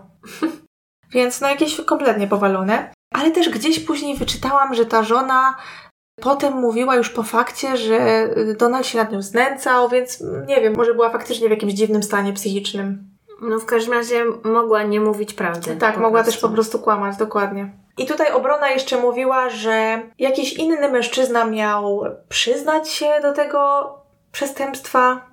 [1.15, 2.93] Więc no jakieś kompletnie powalone.
[3.15, 5.57] Ale też gdzieś później wyczytałam, że ta żona
[6.21, 10.95] potem mówiła już po fakcie, że Donald się nad nią znęcał, więc nie wiem, może
[10.95, 13.05] była faktycznie w jakimś dziwnym stanie psychicznym.
[13.43, 15.77] No w każdym razie mogła nie mówić prawdy.
[15.77, 16.33] Tak, mogła prostu.
[16.33, 17.71] też po prostu kłamać, dokładnie.
[17.99, 23.93] I tutaj obrona jeszcze mówiła, że jakiś inny mężczyzna miał przyznać się do tego
[24.33, 25.29] przestępstwa.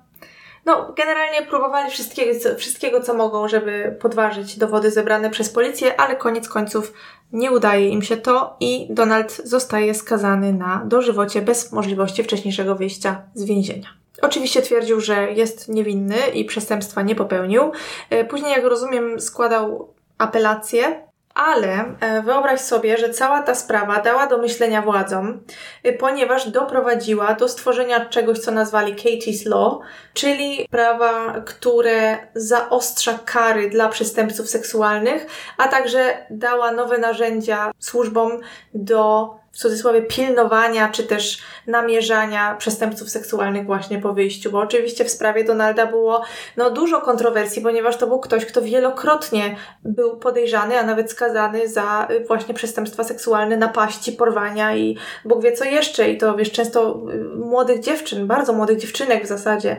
[0.64, 6.48] No, generalnie próbowali wszystkiego, wszystkiego, co mogą, żeby podważyć dowody zebrane przez policję, ale koniec
[6.48, 6.92] końców
[7.32, 13.22] nie udaje im się to i Donald zostaje skazany na dożywocie bez możliwości wcześniejszego wyjścia
[13.34, 13.88] z więzienia.
[14.22, 17.62] Oczywiście twierdził, że jest niewinny i przestępstwa nie popełnił.
[18.10, 21.05] E, później, jak rozumiem, składał apelację
[21.36, 25.40] ale e, wyobraź sobie, że cała ta sprawa dała do myślenia władzom,
[25.82, 29.78] e, ponieważ doprowadziła do stworzenia czegoś, co nazwali Katie's Law,
[30.14, 35.26] czyli prawa, które zaostrza kary dla przestępców seksualnych,
[35.58, 38.40] a także dała nowe narzędzia służbom
[38.74, 45.10] do w cudzysłowie pilnowania czy też namierzania przestępców seksualnych właśnie po wyjściu, bo oczywiście w
[45.10, 46.22] sprawie Donalda było
[46.56, 52.08] no, dużo kontrowersji, ponieważ to był ktoś, kto wielokrotnie był podejrzany, a nawet skazany za
[52.10, 57.02] y, właśnie przestępstwa seksualne, napaści, porwania i Bóg wie co jeszcze i to wiesz, często
[57.12, 59.76] y, młodych dziewczyn, bardzo młodych dziewczynek w zasadzie.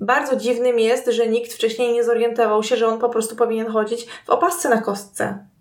[0.00, 4.06] Bardzo dziwnym jest, że nikt wcześniej nie zorientował się, że on po prostu powinien chodzić
[4.26, 5.51] w opasce na kostce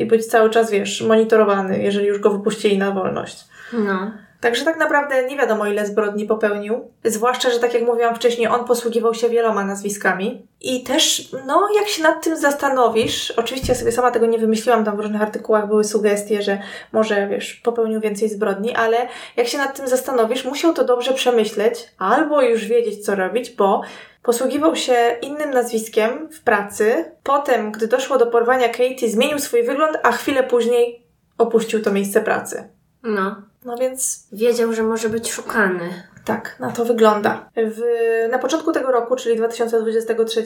[0.00, 3.44] i być cały czas, wiesz, monitorowany, jeżeli już go wypuścili na wolność.
[3.72, 4.12] No.
[4.40, 6.90] Także tak naprawdę nie wiadomo, ile zbrodni popełnił.
[7.04, 10.46] Zwłaszcza, że tak jak mówiłam wcześniej, on posługiwał się wieloma nazwiskami.
[10.60, 14.84] I też, no, jak się nad tym zastanowisz, oczywiście ja sobie sama tego nie wymyśliłam,
[14.84, 16.58] tam w różnych artykułach były sugestie, że
[16.92, 18.96] może, wiesz, popełnił więcej zbrodni, ale
[19.36, 23.82] jak się nad tym zastanowisz, musiał to dobrze przemyśleć, albo już wiedzieć, co robić, bo
[24.22, 27.12] Posługiwał się innym nazwiskiem w pracy.
[27.22, 31.06] Potem, gdy doszło do porwania Katie, zmienił swój wygląd, a chwilę później
[31.38, 32.68] opuścił to miejsce pracy.
[33.02, 33.49] No.
[33.64, 34.28] No więc.
[34.32, 35.90] Wiedział, że może być szukany.
[36.24, 37.50] Tak, na to wygląda.
[37.56, 37.80] W,
[38.30, 40.44] na początku tego roku, czyli 2023,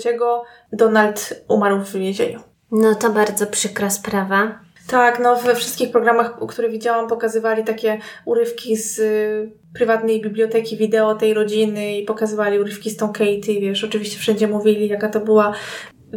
[0.72, 2.40] Donald umarł w więzieniu.
[2.70, 4.64] No to bardzo przykra sprawa.
[4.86, 11.14] Tak, no we wszystkich programach, które widziałam, pokazywali takie urywki z y, prywatnej biblioteki wideo
[11.14, 15.54] tej rodziny i pokazywali urywki z tą Katie, wiesz, oczywiście wszędzie mówili, jaka to była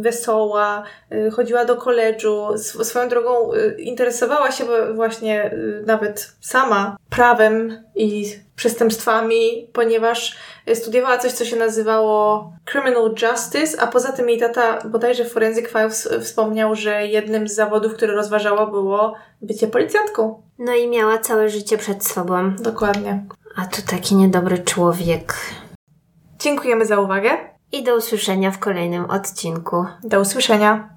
[0.00, 0.82] wesoła,
[1.12, 8.34] y, chodziła do koledżu, swoją drogą y, interesowała się właśnie y, nawet sama prawem i
[8.56, 10.36] przestępstwami, ponieważ
[10.74, 16.08] studiowała coś, co się nazywało Criminal Justice, a poza tym jej tata bodajże Forensic Files
[16.20, 20.42] wspomniał, że jednym z zawodów, które rozważała było bycie policjantką.
[20.58, 22.56] No i miała całe życie przed sobą.
[22.56, 23.24] Dokładnie.
[23.56, 25.34] A tu taki niedobry człowiek.
[26.38, 27.57] Dziękujemy za uwagę.
[27.72, 29.86] I do usłyszenia w kolejnym odcinku.
[30.04, 30.88] Do usłyszenia.